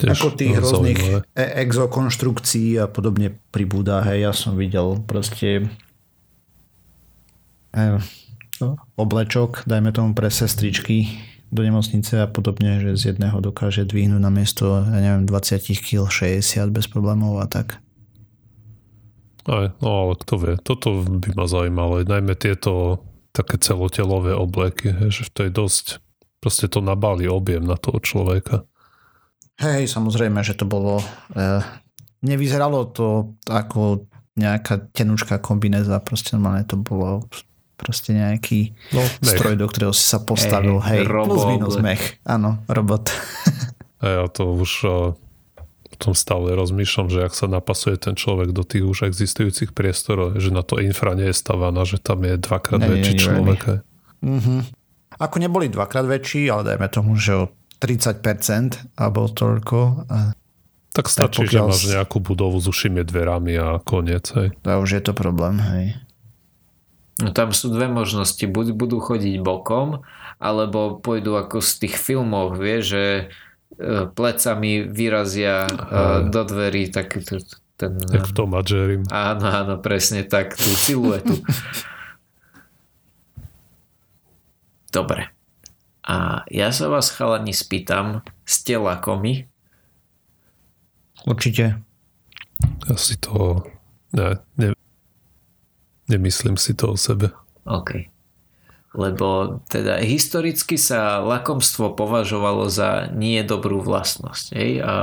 Ako 0.04 0.36
tých 0.36 0.56
rôznych 0.60 1.00
e- 1.32 1.52
exokonštrukcií 1.64 2.76
a 2.80 2.90
podobne 2.90 3.40
pribúda. 3.54 4.04
Hej, 4.04 4.18
ja 4.20 4.32
som 4.36 4.58
videl 4.58 5.00
proste 5.04 5.48
e, 5.48 5.64
oblečok, 8.94 9.66
dajme 9.66 9.90
tomu 9.90 10.14
pre 10.14 10.30
sestričky 10.30 11.10
do 11.54 11.62
nemocnice 11.62 12.18
a 12.22 12.26
podobne, 12.26 12.82
že 12.82 12.98
z 12.98 13.02
jedného 13.14 13.38
dokáže 13.38 13.87
dvihnúť 13.87 14.22
na 14.22 14.30
miesto, 14.30 14.82
ja 14.82 14.98
neviem, 14.98 15.26
20 15.26 15.62
kg 15.62 16.10
60 16.10 16.74
bez 16.74 16.87
problémov 16.90 17.38
a 17.38 17.46
tak. 17.46 17.78
Aj, 19.44 19.70
no 19.78 19.88
ale 20.08 20.12
kto 20.18 20.34
vie, 20.40 20.54
toto 20.58 21.04
by 21.04 21.30
ma 21.37 21.46
zaujímalo, 21.46 22.02
najmä 22.02 22.34
tieto 22.34 23.04
také 23.30 23.60
celotelové 23.60 24.32
obleky, 24.32 24.94
že 25.12 25.28
to 25.30 25.46
je 25.46 25.52
dosť, 25.52 26.00
proste 26.40 26.66
to 26.66 26.80
nabali 26.80 27.28
objem 27.28 27.62
na 27.62 27.76
toho 27.76 28.00
človeka. 28.00 28.64
Hej, 29.60 29.94
samozrejme, 29.94 30.42
že 30.42 30.58
to 30.58 30.66
bolo, 30.66 30.98
eh, 31.38 31.62
nevyzeralo 32.24 32.90
to 32.90 33.38
ako 33.46 34.10
nejaká 34.34 34.90
tenučká 34.90 35.38
kombinéza, 35.38 36.02
proste 36.02 36.34
normálne 36.34 36.66
to 36.66 36.74
bolo 36.74 37.30
proste 37.74 38.14
nejaký 38.14 38.74
no, 38.94 39.02
stroj, 39.20 39.58
do 39.58 39.66
ktorého 39.66 39.94
si 39.94 40.06
sa 40.06 40.22
postavil, 40.22 40.78
hej, 40.80 41.02
hej 41.02 41.10
plus 41.10 41.44
minus 41.50 41.76
mech, 41.82 42.22
áno, 42.22 42.62
robot. 42.70 43.10
A 44.04 44.04
ja 44.04 44.26
to 44.28 44.52
už 44.60 44.70
uh, 44.84 44.92
tom 46.04 46.12
stále 46.12 46.52
rozmýšľam, 46.52 47.08
že 47.08 47.24
ak 47.24 47.32
sa 47.32 47.48
napasuje 47.48 47.96
ten 47.96 48.12
človek 48.12 48.52
do 48.52 48.60
tých 48.60 48.84
už 48.84 49.08
existujúcich 49.08 49.72
priestorov, 49.72 50.37
že 50.37 50.52
na 50.52 50.60
to 50.60 50.76
infra 50.76 51.16
nie 51.16 51.32
je 51.32 51.37
stavaná, 51.40 51.88
že 51.88 51.96
tam 51.96 52.20
je 52.28 52.37
dvakrát 52.37 52.84
nie, 52.84 52.90
väčší 52.92 53.14
človek. 53.24 53.80
Mm-hmm. 54.20 54.60
Ako 55.16 55.37
neboli 55.40 55.72
dvakrát 55.72 56.04
väčší, 56.04 56.52
ale 56.52 56.76
dajme 56.76 56.88
tomu, 56.92 57.16
že 57.16 57.32
o 57.32 57.44
30% 57.80 59.00
alebo 59.00 59.32
toľko. 59.32 60.04
Tak 60.92 61.08
stačí, 61.08 61.48
tak 61.48 61.48
pokiaľ... 61.48 61.64
že 61.64 61.72
máš 61.72 61.84
nejakú 61.88 62.18
budovu 62.20 62.60
s 62.60 62.68
ušimi 62.68 63.00
dverami 63.00 63.56
a 63.56 63.80
koniec. 63.80 64.28
Hej. 64.37 64.52
A 64.68 64.76
už 64.76 65.00
je 65.00 65.02
to 65.02 65.16
problém, 65.16 65.56
hej. 65.56 65.96
No 67.22 67.31
tam 67.31 67.55
sú 67.55 67.70
dve 67.70 67.87
možnosti. 67.87 68.42
Buď 68.42 68.74
budú 68.74 68.98
chodiť 68.98 69.38
bokom, 69.38 70.03
alebo 70.42 70.98
pôjdu 70.98 71.38
ako 71.38 71.62
z 71.62 71.87
tých 71.87 71.94
filmov, 71.94 72.59
vie, 72.59 72.83
že 72.83 73.05
E, 73.74 74.07
plecami 74.07 74.87
vyrazia 74.87 75.66
Aha. 75.66 76.22
E, 76.22 76.31
do 76.31 76.42
dverí 76.46 76.94
tak 76.94 77.18
ten... 77.74 77.98
Jak 77.98 78.31
v 78.31 78.35
tom 78.35 78.55
Jerry. 78.62 79.03
Áno, 79.11 79.46
áno, 79.50 79.74
presne 79.83 80.22
tak, 80.22 80.55
tú 80.55 80.70
siluetu. 80.70 81.42
Dobre. 84.94 85.27
A 86.07 86.46
ja 86.55 86.70
sa 86.70 86.87
vás 86.87 87.11
chalani 87.11 87.50
spýtam, 87.50 88.22
ste 88.46 88.79
lakomi? 88.79 89.50
Určite. 91.27 91.83
Ja 92.87 92.94
si 92.94 93.18
to... 93.18 93.66
Ne, 94.14 94.38
ne, 94.55 94.73
nemyslím 96.10 96.56
si 96.56 96.74
to 96.74 96.92
o 96.92 96.96
sebe. 96.96 97.30
OK 97.64 98.14
lebo 98.94 99.58
teda 99.66 99.98
historicky 99.98 100.78
sa 100.78 101.18
lakomstvo 101.18 101.98
považovalo 101.98 102.70
za 102.70 103.10
nie 103.10 103.42
dobrú 103.42 103.82
vlastnosť. 103.82 104.46
Hej? 104.54 104.70
A 104.86 104.94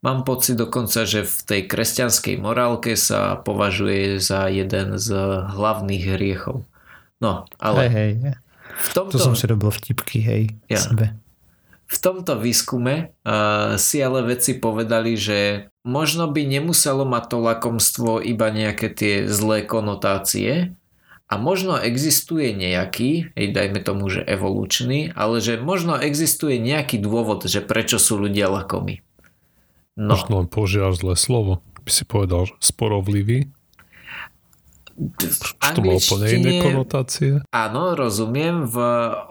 mám 0.00 0.24
pocit 0.24 0.56
dokonca, 0.56 1.04
že 1.04 1.28
v 1.28 1.36
tej 1.44 1.60
kresťanskej 1.68 2.40
morálke 2.40 2.96
sa 2.96 3.36
považuje 3.36 4.16
za 4.16 4.48
jeden 4.48 4.96
z 4.96 5.12
hlavných 5.44 6.04
hriechov. 6.16 6.64
No, 7.20 7.44
ale... 7.60 7.92
Hej, 7.92 8.12
hej. 8.16 8.34
V 8.72 8.90
tomto... 8.96 9.20
To 9.20 9.28
som 9.30 9.36
si 9.36 9.44
robil 9.44 9.68
vtipky, 9.68 10.18
hej, 10.24 10.42
ja. 10.72 10.80
sebe. 10.80 11.12
V 11.92 11.96
tomto 12.00 12.40
výskume 12.40 13.12
uh, 13.20 13.76
si 13.76 14.00
ale 14.00 14.24
vedci 14.24 14.56
povedali, 14.56 15.12
že 15.12 15.68
možno 15.82 16.30
by 16.30 16.42
nemuselo 16.46 17.02
mať 17.02 17.24
to 17.30 17.38
lakomstvo 17.42 18.10
iba 18.22 18.48
nejaké 18.50 18.90
tie 18.90 19.14
zlé 19.26 19.66
konotácie 19.66 20.74
a 21.26 21.34
možno 21.40 21.80
existuje 21.80 22.52
nejaký, 22.52 23.32
hej, 23.32 23.46
dajme 23.56 23.80
tomu, 23.80 24.12
že 24.12 24.20
evolučný, 24.22 25.16
ale 25.16 25.40
že 25.40 25.56
možno 25.58 25.96
existuje 25.96 26.60
nejaký 26.60 27.00
dôvod, 27.00 27.48
že 27.48 27.64
prečo 27.64 27.96
sú 27.96 28.20
ľudia 28.20 28.52
lakomí. 28.52 29.00
No. 29.96 30.16
Možno 30.16 30.44
len 30.44 30.48
používaš 30.48 31.00
zlé 31.04 31.14
slovo. 31.16 31.64
By 31.82 31.90
si 31.90 32.04
povedal, 32.06 32.48
sporovlivý. 32.60 33.50
Čo 34.92 35.72
to 35.72 35.80
má 35.82 35.96
úplne 35.96 36.26
iné 36.36 36.50
konotácie? 36.60 37.40
Áno, 37.48 37.96
rozumiem. 37.96 38.68
V 38.68 38.76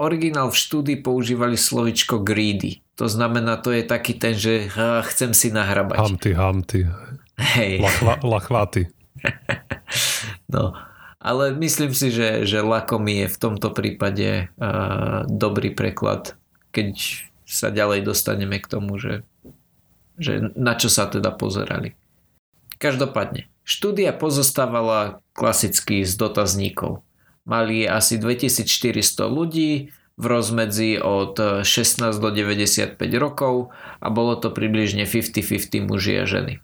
originál 0.02 0.50
v 0.50 0.58
štúdii 0.58 0.98
používali 1.06 1.56
slovičko 1.56 2.22
greedy. 2.26 2.82
To 3.02 3.10
znamená, 3.10 3.58
to 3.58 3.74
je 3.74 3.82
taký 3.82 4.14
ten, 4.14 4.38
že 4.38 4.70
chcem 5.10 5.34
si 5.34 5.50
nahrabať. 5.50 5.98
Hamty, 5.98 6.32
hamty. 6.38 6.80
Hej. 7.34 7.82
Lachva, 7.82 8.14
lachváty. 8.22 8.94
no, 10.54 10.78
ale 11.18 11.50
myslím 11.58 11.98
si, 11.98 12.14
že, 12.14 12.46
že 12.46 12.62
lakomý 12.62 13.26
je 13.26 13.34
v 13.34 13.38
tomto 13.42 13.74
prípade 13.74 14.54
uh, 14.54 15.26
dobrý 15.26 15.74
preklad, 15.74 16.38
keď 16.70 17.26
sa 17.42 17.74
ďalej 17.74 18.06
dostaneme 18.06 18.62
k 18.62 18.70
tomu, 18.70 19.02
že, 19.02 19.26
že 20.22 20.54
na 20.54 20.78
čo 20.78 20.86
sa 20.86 21.10
teda 21.10 21.34
pozerali. 21.34 21.98
Každopádne, 22.78 23.50
štúdia 23.66 24.14
pozostávala 24.14 25.26
klasicky 25.34 26.06
z 26.06 26.14
dotazníkov. 26.22 27.02
Mali 27.50 27.90
asi 27.90 28.22
2400 28.22 29.26
ľudí 29.26 29.90
v 30.22 30.26
rozmedzi 30.30 31.02
od 31.02 31.66
16 31.66 32.14
do 32.22 32.30
95 32.30 33.02
rokov 33.18 33.74
a 33.98 34.08
bolo 34.14 34.38
to 34.38 34.54
približne 34.54 35.10
50-50 35.10 35.90
muži 35.90 36.22
a 36.22 36.30
ženy. 36.30 36.62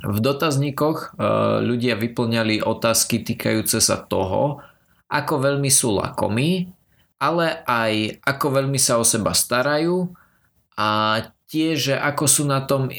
V 0.00 0.18
dotazníkoch 0.24 0.98
e, 1.16 1.28
ľudia 1.64 2.00
vyplňali 2.00 2.64
otázky 2.64 3.20
týkajúce 3.20 3.80
sa 3.80 4.00
toho, 4.00 4.64
ako 5.12 5.34
veľmi 5.36 5.68
sú 5.68 5.96
lakomí, 5.96 6.72
ale 7.20 7.60
aj 7.68 8.24
ako 8.24 8.46
veľmi 8.60 8.80
sa 8.80 8.96
o 8.96 9.04
seba 9.04 9.36
starajú 9.36 10.16
a 10.80 11.20
tiež, 11.44 12.00
ako 12.00 12.24
sú 12.24 12.48
na 12.48 12.64
tom 12.64 12.88
e, 12.88 12.96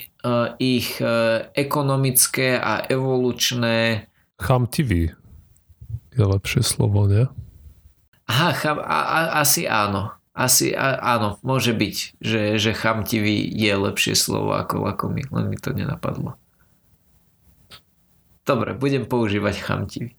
ich 0.61 1.01
e, 1.01 1.49
ekonomické 1.57 2.61
a 2.61 2.85
evolučné... 2.85 4.05
Chamtivý 4.37 5.17
je 6.13 6.25
lepšie 6.25 6.61
slovo, 6.61 7.09
nie? 7.09 7.25
Aha, 8.33 8.49
cham, 8.57 8.81
a, 8.81 8.99
a, 9.05 9.19
asi 9.45 9.69
áno. 9.69 10.09
Asi 10.33 10.73
a, 10.73 10.97
áno, 10.97 11.37
môže 11.45 11.69
byť, 11.77 12.17
že, 12.17 12.57
že 12.57 12.73
chamtivý 12.73 13.45
je 13.45 13.69
lepšie 13.77 14.17
slovo 14.17 14.57
ako 14.57 14.89
lakomý, 14.89 15.21
len 15.29 15.53
mi 15.53 15.61
to 15.61 15.69
nenapadlo. 15.69 16.33
Dobre, 18.41 18.73
budem 18.73 19.05
používať 19.05 19.61
chamtivý. 19.61 20.17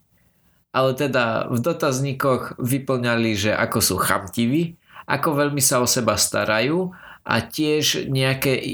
Ale 0.71 0.95
teda 0.95 1.51
v 1.51 1.59
dotazníkoch 1.59 2.63
vyplňali, 2.63 3.35
že 3.35 3.51
ako 3.51 3.79
sú 3.83 3.97
chamtiví, 3.99 4.79
ako 5.11 5.35
veľmi 5.35 5.59
sa 5.59 5.83
o 5.83 5.87
seba 5.91 6.15
starajú 6.15 6.95
a 7.27 7.43
tiež 7.43 8.07
nejaké 8.07 8.53
e, 8.63 8.65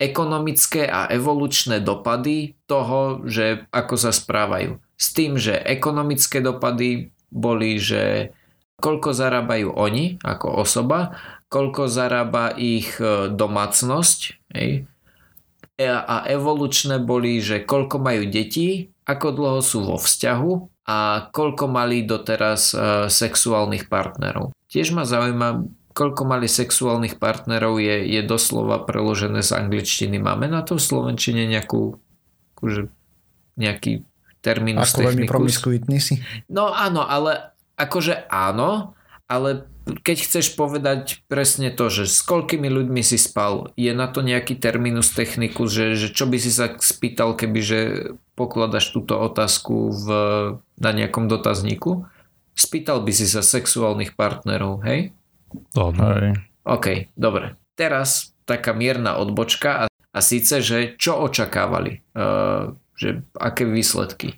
ekonomické 0.00 0.88
a 0.88 1.12
evolučné 1.12 1.84
dopady 1.84 2.56
toho, 2.64 3.20
že 3.28 3.68
ako 3.68 3.94
sa 4.00 4.16
správajú. 4.16 4.80
S 4.96 5.12
tým, 5.12 5.36
že 5.36 5.60
ekonomické 5.60 6.40
dopady 6.40 7.12
boli, 7.30 7.78
že 7.78 8.34
koľko 8.80 9.14
zarábajú 9.14 9.76
oni 9.76 10.18
ako 10.20 10.66
osoba, 10.66 11.14
koľko 11.50 11.86
zarába 11.86 12.54
ich 12.56 12.96
e, 12.98 13.28
domácnosť 13.30 14.18
hej? 14.56 14.86
E, 15.76 15.86
a 15.86 16.24
evolučné 16.26 17.02
boli, 17.02 17.38
že 17.42 17.62
koľko 17.62 18.00
majú 18.00 18.26
detí, 18.30 18.90
ako 19.04 19.26
dlho 19.34 19.60
sú 19.60 19.84
vo 19.84 19.96
vzťahu 19.98 20.84
a 20.86 21.28
koľko 21.30 21.64
mali 21.66 22.06
doteraz 22.06 22.72
e, 22.72 22.76
sexuálnych 23.12 23.86
partnerov. 23.90 24.56
Tiež 24.70 24.94
ma 24.94 25.02
zaujíma, 25.02 25.66
koľko 25.92 26.22
mali 26.24 26.46
sexuálnych 26.46 27.18
partnerov 27.18 27.82
je, 27.82 28.06
je 28.06 28.22
doslova 28.22 28.82
preložené 28.86 29.42
z 29.42 29.54
angličtiny. 29.54 30.22
Máme 30.22 30.46
na 30.46 30.62
to 30.62 30.78
v 30.78 30.86
Slovenčine 30.86 31.50
nejakú, 31.50 31.98
akože, 32.56 32.86
nejaký 33.58 34.06
terminus 34.40 34.92
Ako 34.92 35.08
veľmi 35.08 35.28
promiskuitný 35.28 35.98
si? 36.00 36.20
No 36.48 36.72
áno, 36.72 37.04
ale 37.04 37.52
akože 37.76 38.28
áno, 38.28 38.96
ale 39.30 39.68
keď 39.90 40.16
chceš 40.22 40.54
povedať 40.54 41.24
presne 41.26 41.72
to, 41.72 41.90
že 41.90 42.06
s 42.06 42.20
koľkými 42.22 42.68
ľuďmi 42.68 43.02
si 43.02 43.18
spal, 43.18 43.72
je 43.74 43.90
na 43.90 44.06
to 44.06 44.22
nejaký 44.22 44.54
terminus 44.58 45.10
technicus, 45.10 45.72
že, 45.72 45.98
že 45.98 46.08
čo 46.12 46.28
by 46.30 46.38
si 46.38 46.52
sa 46.52 46.70
spýtal, 46.78 47.34
keby 47.34 47.60
že 47.60 47.80
pokladaš 48.38 48.94
túto 48.94 49.18
otázku 49.18 49.90
v, 49.90 50.06
na 50.78 50.90
nejakom 50.94 51.26
dotazníku? 51.26 52.06
Spýtal 52.54 53.02
by 53.02 53.12
si 53.14 53.26
sa 53.26 53.40
sexuálnych 53.40 54.14
partnerov, 54.14 54.84
hej? 54.84 55.10
Dobre. 55.72 56.38
OK, 56.62 57.10
dobre. 57.16 57.56
Teraz 57.74 58.36
taká 58.44 58.76
mierna 58.76 59.18
odbočka 59.18 59.70
a, 59.70 59.84
a 59.90 60.18
síce, 60.20 60.60
že 60.60 60.94
čo 61.00 61.18
očakávali? 61.18 62.04
Uh, 62.14 62.76
že 63.00 63.24
aké 63.32 63.64
výsledky? 63.64 64.36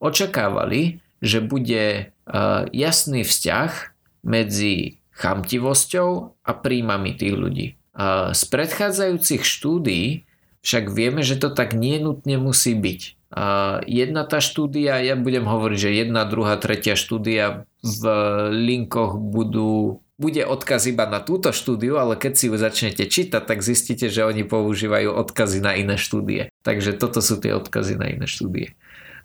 Očakávali, 0.00 1.04
že 1.20 1.44
bude 1.44 2.08
uh, 2.08 2.64
jasný 2.72 3.28
vzťah 3.28 3.92
medzi 4.24 4.96
chamtivosťou 5.12 6.40
a 6.40 6.50
príjmami 6.56 7.12
tých 7.12 7.34
ľudí. 7.36 7.66
Uh, 7.92 8.32
z 8.32 8.42
predchádzajúcich 8.48 9.42
štúdií 9.44 10.24
však 10.64 10.88
vieme, 10.88 11.20
že 11.20 11.36
to 11.36 11.52
tak 11.52 11.76
nie 11.76 12.00
nutne 12.00 12.40
musí 12.40 12.72
byť. 12.72 13.00
Uh, 13.28 13.84
jedna 13.84 14.24
tá 14.24 14.40
štúdia, 14.40 15.04
ja 15.04 15.12
budem 15.12 15.44
hovoriť, 15.44 15.76
že 15.76 16.00
jedna, 16.00 16.24
druhá, 16.24 16.56
tretia 16.56 16.96
štúdia 16.96 17.68
v 17.84 18.02
linkoch 18.56 19.20
budú 19.20 20.00
bude 20.18 20.42
odkaz 20.42 20.90
iba 20.90 21.06
na 21.06 21.22
túto 21.22 21.54
štúdiu, 21.54 21.94
ale 21.94 22.18
keď 22.18 22.32
si 22.34 22.44
ju 22.50 22.58
začnete 22.58 23.06
čítať, 23.06 23.38
tak 23.38 23.62
zistíte, 23.62 24.10
že 24.10 24.26
oni 24.26 24.42
používajú 24.42 25.14
odkazy 25.14 25.62
na 25.62 25.78
iné 25.78 25.94
štúdie. 25.94 26.50
Takže 26.66 26.98
toto 26.98 27.22
sú 27.22 27.38
tie 27.38 27.54
odkazy 27.54 27.94
na 27.94 28.10
iné 28.10 28.26
štúdie. 28.26 28.74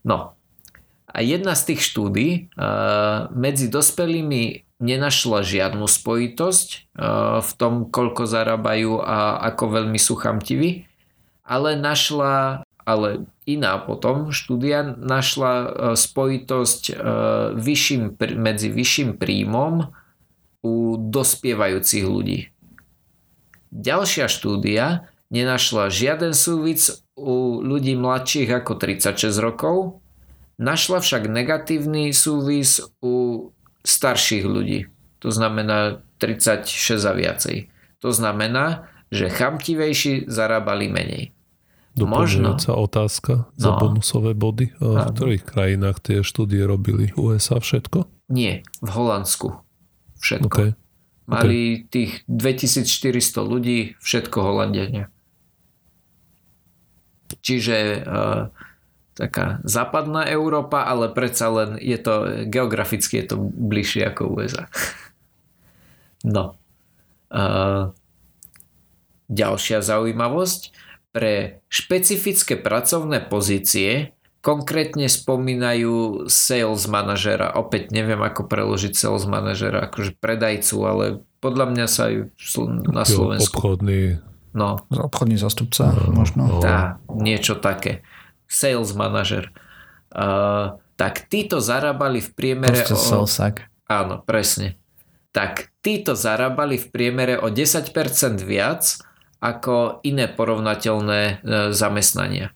No. 0.05 0.37
A 1.09 1.17
jedna 1.25 1.57
z 1.57 1.73
tých 1.73 1.81
štúdí 1.81 2.29
uh, 2.53 3.29
medzi 3.33 3.73
dospelými 3.73 4.69
nenašla 4.77 5.41
žiadnu 5.41 5.89
spojitosť 5.89 6.67
uh, 6.93 7.41
v 7.41 7.51
tom, 7.57 7.89
koľko 7.89 8.29
zarábajú 8.29 9.01
a 9.01 9.41
ako 9.49 9.81
veľmi 9.81 9.97
sú 9.97 10.13
chamtiví, 10.13 10.85
ale 11.41 11.73
našla, 11.73 12.61
ale 12.85 13.25
iná 13.49 13.81
potom 13.81 14.29
štúdia 14.29 14.85
našla 14.85 15.53
uh, 15.53 15.67
spojitosť 15.97 17.01
vyšším, 17.57 18.13
medzi 18.37 18.69
vyšším 18.69 19.17
príjmom 19.17 19.89
u 20.63 20.95
dospievajúcich 20.97 22.07
ľudí. 22.07 22.39
Ďalšia 23.75 24.31
štúdia 24.31 25.11
nenašla 25.27 25.91
žiaden 25.91 26.31
súvis 26.31 27.03
u 27.19 27.59
ľudí 27.59 27.99
mladších 27.99 28.63
ako 28.63 28.79
36 28.79 29.33
rokov, 29.43 29.99
našla 30.57 31.03
však 31.03 31.27
negatívny 31.27 32.15
súvis 32.15 32.79
u 33.03 33.49
starších 33.83 34.45
ľudí, 34.47 34.87
to 35.19 35.29
znamená 35.29 35.99
36 36.17 37.03
a 37.03 37.13
viacej. 37.13 37.57
To 37.99 38.09
znamená, 38.15 38.87
že 39.11 39.27
chamtivejší 39.31 40.31
zarábali 40.31 40.87
menej. 40.87 41.35
Doplňujúca 41.93 42.73
otázka 42.73 43.33
no. 43.45 43.53
za 43.53 43.69
bonusové 43.77 44.33
body. 44.33 44.73
A 44.81 45.07
v 45.07 45.13
ktorých 45.13 45.43
krajinách 45.45 46.01
tie 46.01 46.17
štúdie 46.25 46.65
robili? 46.65 47.13
USA 47.13 47.61
všetko? 47.61 48.09
Nie, 48.33 48.65
v 48.81 48.89
Holandsku 48.89 49.61
všetko. 50.23 50.47
Okay. 50.47 50.69
Mali 51.27 51.83
okay. 51.83 51.87
tých 51.91 52.11
2400 52.31 53.43
ľudí, 53.43 53.99
všetko 53.99 54.37
Holandiania. 54.39 55.11
Čiže 57.43 58.03
uh, 58.03 58.51
taká 59.15 59.59
západná 59.67 60.27
Európa, 60.27 60.87
ale 60.87 61.11
predsa 61.11 61.51
len 61.51 61.69
je 61.79 61.97
to 61.99 62.47
geograficky 62.47 63.23
je 63.23 63.25
to 63.33 63.35
bližšie 63.39 64.07
ako 64.07 64.39
USA. 64.39 64.67
No. 66.23 66.55
Uh, 67.27 67.91
ďalšia 69.27 69.83
zaujímavosť. 69.83 70.71
Pre 71.11 71.59
špecifické 71.67 72.55
pracovné 72.55 73.19
pozície 73.27 74.15
konkrétne 74.43 75.07
spomínajú 75.07 76.27
sales 76.27 76.83
manažera. 76.91 77.55
Opäť 77.55 77.95
neviem, 77.95 78.19
ako 78.19 78.43
preložiť 78.51 78.91
sales 78.91 79.23
manažera, 79.23 79.87
akože 79.87 80.19
predajcu, 80.19 80.77
ale 80.83 81.05
podľa 81.39 81.65
mňa 81.71 81.85
sa 81.87 82.11
aj 82.11 82.15
na 82.91 83.07
Slovensku... 83.07 83.55
Obchodný... 83.55 84.19
No. 84.51 84.83
Obchodný 84.91 85.39
zastupca, 85.39 85.95
no, 85.95 86.11
možno. 86.11 86.45
No. 86.45 86.57
Tá, 86.59 86.99
niečo 87.15 87.57
také. 87.57 88.03
Sales 88.45 88.91
manažer. 88.93 89.49
Uh, 90.13 90.77
tak 90.99 91.25
títo 91.31 91.63
zarábali 91.63 92.19
v 92.19 92.29
priemere... 92.35 92.83
Proste 92.83 92.99
o... 92.99 93.25
Áno, 93.87 94.21
presne. 94.27 94.75
tak 95.33 95.73
títo 95.81 96.13
zarábali 96.13 96.77
v 96.77 96.87
priemere 96.93 97.35
o 97.39 97.49
10% 97.49 97.89
viac 98.43 99.01
ako 99.43 99.99
iné 100.07 100.31
porovnateľné 100.31 101.21
e, 101.27 101.33
zamestnania. 101.75 102.55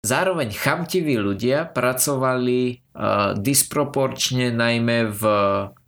Zároveň 0.00 0.56
chamtiví 0.56 1.20
ľudia 1.20 1.68
pracovali 1.68 2.80
uh, 2.96 3.36
disproporčne 3.36 4.48
najmä 4.48 5.12
v 5.12 5.22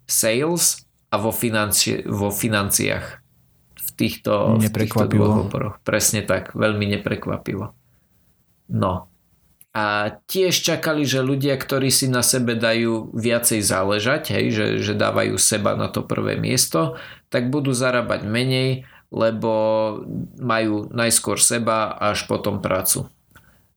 sales 0.05 0.85
a 1.09 1.17
vo, 1.17 1.33
financi- 1.33 2.05
vo 2.05 2.29
financiách 2.29 3.25
v 3.73 3.89
týchto, 3.97 4.61
v 4.61 4.69
týchto 4.69 5.09
dvoch 5.09 5.49
oboroch. 5.49 5.77
Presne 5.81 6.21
tak, 6.29 6.53
veľmi 6.53 6.93
neprekvapivo. 7.01 7.73
No. 8.69 9.09
A 9.73 10.13
tiež 10.29 10.61
čakali, 10.61 11.09
že 11.09 11.25
ľudia, 11.25 11.57
ktorí 11.57 11.89
si 11.89 12.05
na 12.05 12.21
sebe 12.21 12.53
dajú 12.53 13.17
viacej 13.17 13.65
záležať, 13.65 14.37
hej, 14.37 14.53
že, 14.53 14.67
že 14.85 14.93
dávajú 14.93 15.41
seba 15.41 15.73
na 15.73 15.89
to 15.89 16.05
prvé 16.05 16.37
miesto, 16.37 17.01
tak 17.33 17.49
budú 17.49 17.73
zarábať 17.73 18.29
menej, 18.29 18.85
lebo 19.09 19.53
majú 20.37 20.93
najskôr 20.93 21.41
seba 21.41 21.97
až 21.97 22.29
potom 22.29 22.61
prácu. 22.61 23.09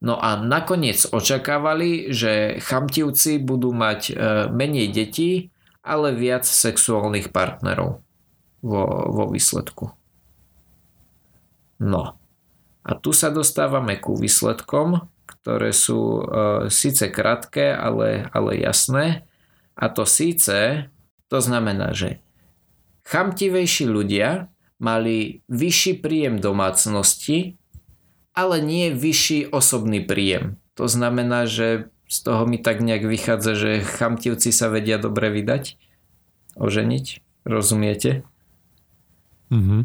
No 0.05 0.21
a 0.21 0.37
nakoniec 0.37 1.09
očakávali, 1.09 2.13
že 2.13 2.61
chamtivci 2.61 3.41
budú 3.41 3.73
mať 3.73 4.01
e, 4.05 4.13
menej 4.53 4.93
detí, 4.93 5.49
ale 5.81 6.13
viac 6.13 6.45
sexuálnych 6.45 7.33
partnerov 7.33 8.05
vo, 8.61 8.83
vo 9.09 9.25
výsledku. 9.33 9.89
No. 11.81 12.21
A 12.85 12.91
tu 12.93 13.17
sa 13.17 13.33
dostávame 13.33 13.97
ku 13.97 14.13
výsledkom, 14.13 15.09
ktoré 15.25 15.73
sú 15.73 16.21
e, 16.21 16.23
síce 16.69 17.09
krátke, 17.09 17.73
ale, 17.73 18.29
ale 18.29 18.61
jasné. 18.61 19.25
A 19.73 19.89
to 19.89 20.05
síce, 20.05 20.85
to 21.33 21.37
znamená, 21.41 21.97
že 21.97 22.21
chamtivejší 23.09 23.89
ľudia 23.89 24.53
mali 24.77 25.41
vyšší 25.49 25.97
príjem 26.05 26.37
domácnosti 26.37 27.57
ale 28.35 28.59
nie 28.59 28.91
vyšší 28.91 29.49
osobný 29.49 30.03
príjem. 30.03 30.59
To 30.75 30.91
znamená, 30.91 31.47
že 31.47 31.87
z 32.05 32.17
toho 32.21 32.43
mi 32.45 32.61
tak 32.61 32.83
nejak 32.83 33.07
vychádza, 33.07 33.57
že 33.57 33.71
chamtivci 33.81 34.51
sa 34.51 34.69
vedia 34.69 35.01
dobre 35.01 35.31
vydať, 35.33 35.79
oženiť, 36.59 37.05
rozumiete? 37.47 38.27
Mm-hmm. 39.49 39.81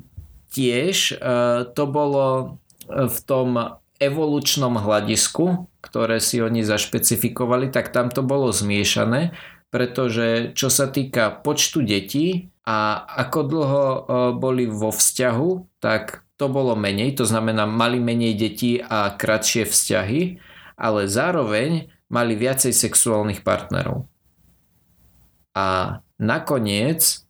Tiež 0.51 1.17
uh, 1.17 1.63
to 1.73 1.85
bolo 1.87 2.59
v 2.91 3.19
tom 3.23 3.79
evolučnom 4.03 4.81
hľadisku, 4.81 5.71
ktoré 5.85 6.19
si 6.19 6.43
oni 6.43 6.67
zašpecifikovali, 6.67 7.71
tak 7.71 7.95
tam 7.95 8.11
to 8.11 8.27
bolo 8.27 8.51
zmiešané, 8.51 9.37
pretože 9.71 10.57
čo 10.59 10.73
sa 10.73 10.91
týka 10.91 11.31
počtu 11.31 11.87
detí 11.87 12.51
a 12.67 12.99
ako 12.99 13.41
dlho 13.47 13.85
uh, 13.87 14.01
boli 14.35 14.67
vo 14.67 14.91
vzťahu, 14.91 15.79
tak 15.79 16.27
to 16.41 16.49
bolo 16.49 16.73
menej, 16.73 17.21
to 17.21 17.29
znamená 17.29 17.69
mali 17.69 18.01
menej 18.01 18.33
detí 18.33 18.81
a 18.81 19.13
kratšie 19.13 19.69
vzťahy, 19.69 20.41
ale 20.81 21.05
zároveň 21.05 21.93
mali 22.09 22.33
viacej 22.33 22.73
sexuálnych 22.73 23.45
partnerov. 23.45 24.09
A 25.53 26.01
nakoniec, 26.17 27.29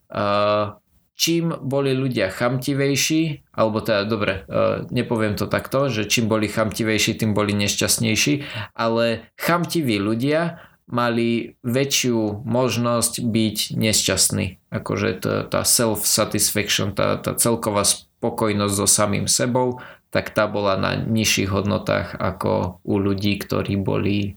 čím 1.18 1.44
boli 1.58 1.90
ľudia 1.92 2.30
chamtivejší, 2.30 3.50
alebo 3.50 3.82
teda 3.82 4.06
dobre, 4.06 4.46
nepoviem 4.94 5.34
to 5.34 5.50
takto, 5.50 5.90
že 5.90 6.06
čím 6.06 6.30
boli 6.30 6.46
chamtivejší, 6.46 7.18
tým 7.18 7.34
boli 7.34 7.50
nešťastnejší, 7.58 8.46
ale 8.78 9.26
chamtiví 9.34 9.98
ľudia 9.98 10.62
mali 10.90 11.58
väčšiu 11.66 12.46
možnosť 12.46 13.22
byť 13.26 13.56
nešťastní. 13.74 14.46
Akože 14.70 15.08
tá, 15.46 15.60
self-satisfaction, 15.62 16.94
tá, 16.94 17.18
tá 17.18 17.34
celková 17.38 17.82
spokojnosť 18.20 18.74
so 18.76 18.84
samým 18.84 19.24
sebou, 19.24 19.80
tak 20.12 20.36
tá 20.36 20.44
bola 20.44 20.76
na 20.76 21.00
nižších 21.00 21.48
hodnotách 21.48 22.20
ako 22.20 22.84
u 22.84 22.94
ľudí, 23.00 23.40
ktorí 23.40 23.80
boli 23.80 24.36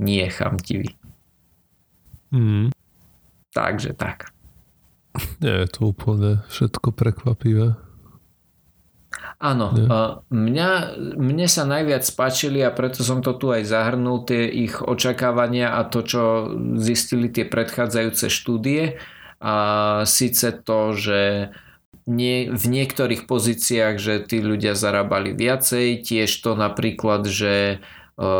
nie 0.00 0.24
chamtiví. 0.32 0.96
Mm. 2.32 2.72
Takže 3.52 3.92
tak. 3.92 4.32
Nie 5.44 5.64
je 5.64 5.68
to 5.68 5.92
úplne 5.92 6.40
všetko 6.48 6.96
prekvapivé. 6.96 7.76
Áno, 9.36 9.68
mňa, 10.32 10.70
mne 11.20 11.46
sa 11.48 11.68
najviac 11.68 12.08
páčili 12.16 12.64
a 12.64 12.72
preto 12.72 13.04
som 13.04 13.20
to 13.20 13.36
tu 13.36 13.52
aj 13.52 13.68
zahrnul, 13.68 14.24
tie 14.24 14.48
ich 14.48 14.80
očakávania 14.80 15.76
a 15.76 15.84
to, 15.84 16.00
čo 16.00 16.22
zistili 16.80 17.28
tie 17.28 17.44
predchádzajúce 17.44 18.32
štúdie. 18.32 18.96
A 19.36 19.54
síce 20.08 20.56
to, 20.64 20.96
že 20.96 21.52
nie, 22.06 22.46
v 22.54 22.64
niektorých 22.70 23.26
pozíciách, 23.26 23.98
že 23.98 24.22
tí 24.22 24.38
ľudia 24.38 24.78
zarábali 24.78 25.34
viacej, 25.34 26.06
tiež 26.06 26.30
to 26.30 26.54
napríklad, 26.54 27.26
že 27.26 27.54
e, 27.74 27.76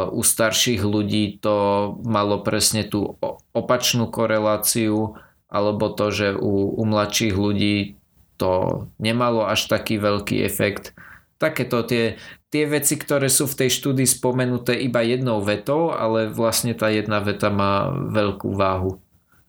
u 0.06 0.22
starších 0.22 0.86
ľudí 0.86 1.42
to 1.42 1.98
malo 2.06 2.46
presne 2.46 2.86
tú 2.86 3.18
opačnú 3.50 4.06
koreláciu, 4.06 5.18
alebo 5.50 5.90
to, 5.90 6.14
že 6.14 6.38
u, 6.38 6.78
u 6.78 6.82
mladších 6.86 7.34
ľudí 7.34 7.98
to 8.38 8.86
nemalo 9.02 9.50
až 9.50 9.66
taký 9.66 9.98
veľký 9.98 10.46
efekt. 10.46 10.94
Takéto 11.42 11.82
tie, 11.82 12.22
tie 12.54 12.64
veci, 12.70 12.94
ktoré 12.94 13.26
sú 13.26 13.50
v 13.50 13.66
tej 13.66 13.70
štúdii 13.82 14.06
spomenuté 14.06 14.78
iba 14.78 15.02
jednou 15.02 15.42
vetou, 15.42 15.90
ale 15.90 16.30
vlastne 16.30 16.72
tá 16.72 16.86
jedna 16.86 17.18
veta 17.18 17.50
má 17.50 17.90
veľkú 17.90 18.54
váhu. 18.54 19.02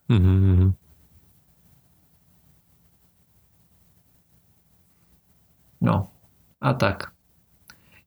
Mm-hmm. 0.10 0.87
No 5.82 6.10
a 6.60 6.74
tak. 6.74 7.14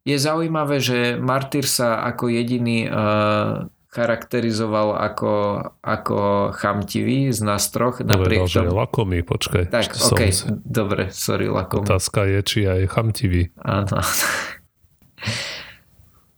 Je 0.02 0.16
zaujímavé, 0.16 0.80
že 0.80 1.20
Martyr 1.20 1.68
sa 1.68 2.02
ako 2.08 2.32
jediný 2.32 2.88
uh, 2.88 3.68
charakterizoval 3.90 4.96
ako, 4.96 5.34
ako 5.82 6.50
chamtivý 6.54 7.28
z 7.34 7.40
nás 7.42 7.68
troch. 7.68 8.00
Napriek 8.00 8.46
Povedal, 8.46 8.70
že 8.70 8.70
lakomý, 8.70 9.18
počkaj. 9.26 9.68
Tak, 9.68 9.98
ok, 9.98 10.20
som... 10.30 10.62
dobre, 10.62 11.10
sorry, 11.10 11.50
lakomý. 11.50 11.84
Otázka 11.90 12.24
je, 12.26 12.38
či 12.46 12.58
aj 12.70 12.80
chamtivý. 12.90 13.50
Áno. 13.60 13.98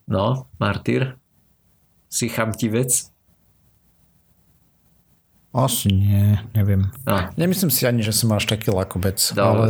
No, 0.02 0.50
Martyr, 0.58 1.16
si 2.10 2.28
chamtivec? 2.28 2.90
Asi 5.54 5.88
nie, 5.94 6.36
neviem. 6.52 6.90
No. 7.04 7.32
Nemyslím 7.36 7.70
si 7.70 7.84
ani, 7.84 8.02
že 8.02 8.12
som 8.12 8.32
až 8.32 8.50
taký 8.50 8.74
lakobec, 8.74 9.20
Dobre. 9.32 9.46
ale 9.46 9.66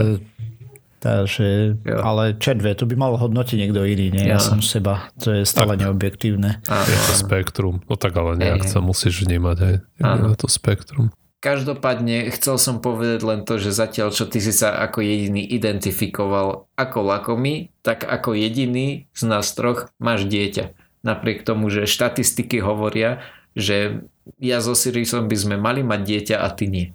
Takže, 1.02 1.82
jo. 1.82 1.98
ale 1.98 2.38
červe, 2.38 2.78
to 2.78 2.86
by 2.86 2.94
mal 2.94 3.18
hodnotiť 3.18 3.58
niekto 3.58 3.82
iný, 3.82 4.14
nie? 4.14 4.24
Ja, 4.30 4.38
ja 4.38 4.40
som 4.40 4.62
seba, 4.62 5.10
to 5.18 5.34
je 5.34 5.42
stále 5.42 5.74
tak, 5.74 5.82
neobjektívne. 5.82 6.62
Je 6.62 6.98
to 7.10 7.14
spektrum, 7.18 7.82
no 7.90 7.98
tak 7.98 8.14
ale 8.14 8.38
nejak 8.38 8.70
sa 8.70 8.78
musíš 8.78 9.26
vnímať 9.26 9.56
aj 9.58 9.74
na 9.98 10.38
to 10.38 10.46
spektrum. 10.46 11.10
Každopádne 11.42 12.30
chcel 12.38 12.54
som 12.54 12.78
povedať 12.78 13.26
len 13.26 13.42
to, 13.42 13.58
že 13.58 13.74
zatiaľ 13.74 14.14
čo 14.14 14.30
ty 14.30 14.38
si 14.38 14.54
sa 14.54 14.78
ako 14.78 15.02
jediný 15.02 15.42
identifikoval 15.42 16.70
ako 16.78 16.98
lakomý, 17.02 17.74
tak 17.82 18.06
ako 18.06 18.38
jediný 18.38 19.10
z 19.10 19.22
nás 19.26 19.50
troch 19.58 19.90
máš 19.98 20.30
dieťa. 20.30 20.70
Napriek 21.02 21.42
tomu, 21.42 21.66
že 21.66 21.90
štatistiky 21.90 22.62
hovoria, 22.62 23.26
že 23.58 24.06
ja 24.38 24.62
so 24.62 24.78
Sirisom 24.78 25.26
by 25.26 25.34
sme 25.34 25.56
mali 25.58 25.82
mať 25.82 26.00
dieťa 26.06 26.36
a 26.38 26.46
ty 26.54 26.70
nie. 26.70 26.86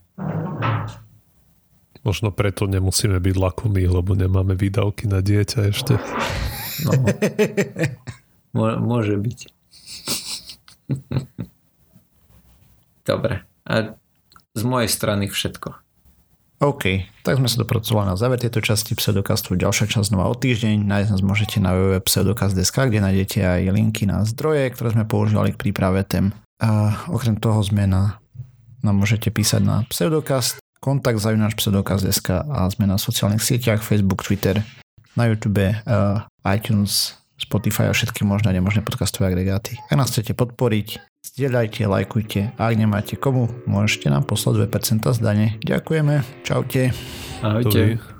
Možno 2.08 2.32
preto 2.32 2.72
nemusíme 2.72 3.20
byť 3.20 3.36
lakomí, 3.36 3.84
lebo 3.84 4.16
nemáme 4.16 4.56
výdavky 4.56 5.12
na 5.12 5.20
dieťa 5.20 5.60
ešte. 5.76 6.00
No. 6.88 7.04
Môže 8.80 9.20
byť. 9.20 9.40
Dobre. 13.04 13.44
A 13.68 14.00
z 14.56 14.64
mojej 14.64 14.88
strany 14.88 15.28
všetko. 15.28 15.76
OK, 16.58 17.06
tak 17.28 17.38
sme 17.38 17.52
sa 17.52 17.62
dopracovali 17.62 18.10
na 18.10 18.16
záver 18.18 18.40
tejto 18.40 18.64
časti 18.64 18.96
Pseudokastu. 18.96 19.54
Ďalšia 19.60 19.92
časť 19.92 20.08
znova 20.08 20.32
o 20.32 20.36
týždeň. 20.40 20.88
Nájsť 20.88 21.10
nás 21.12 21.22
môžete 21.22 21.60
na 21.60 21.76
www.pseudokast.sk, 21.76 22.88
kde 22.88 23.04
nájdete 23.04 23.40
aj 23.44 23.62
linky 23.70 24.08
na 24.08 24.24
zdroje, 24.24 24.72
ktoré 24.74 24.96
sme 24.96 25.04
používali 25.04 25.54
k 25.54 25.60
príprave 25.60 26.08
tém. 26.08 26.32
A 26.64 27.04
okrem 27.12 27.36
toho 27.38 27.62
sme 27.62 27.86
na, 27.86 28.18
nám 28.82 28.96
môžete 28.98 29.30
písať 29.30 29.62
na 29.62 29.84
pseudokast 29.92 30.58
kontakt 30.80 31.22
zavináč 31.22 31.58
pseudokaz.sk 31.58 32.48
a 32.48 32.70
sme 32.70 32.86
na 32.90 32.98
sociálnych 33.02 33.42
sieťach 33.44 33.82
Facebook, 33.82 34.24
Twitter, 34.24 34.62
na 35.18 35.30
YouTube, 35.30 35.62
uh, 35.62 36.24
iTunes, 36.46 37.18
Spotify 37.38 37.90
a 37.90 37.94
všetky 37.94 38.26
možné 38.26 38.50
a 38.50 38.58
nemožné 38.58 38.82
podcastové 38.82 39.30
agregáty. 39.30 39.78
Ak 39.90 39.98
nás 39.98 40.10
chcete 40.10 40.34
podporiť, 40.34 40.98
zdieľajte, 41.34 41.86
lajkujte 41.86 42.58
a 42.58 42.62
ak 42.70 42.76
nemáte 42.78 43.14
komu, 43.14 43.50
môžete 43.70 44.10
nám 44.10 44.26
poslať 44.26 44.66
2% 44.66 45.06
zdane. 45.14 45.62
Ďakujeme, 45.62 46.26
čaute. 46.42 46.94
Ahojte. 47.46 48.17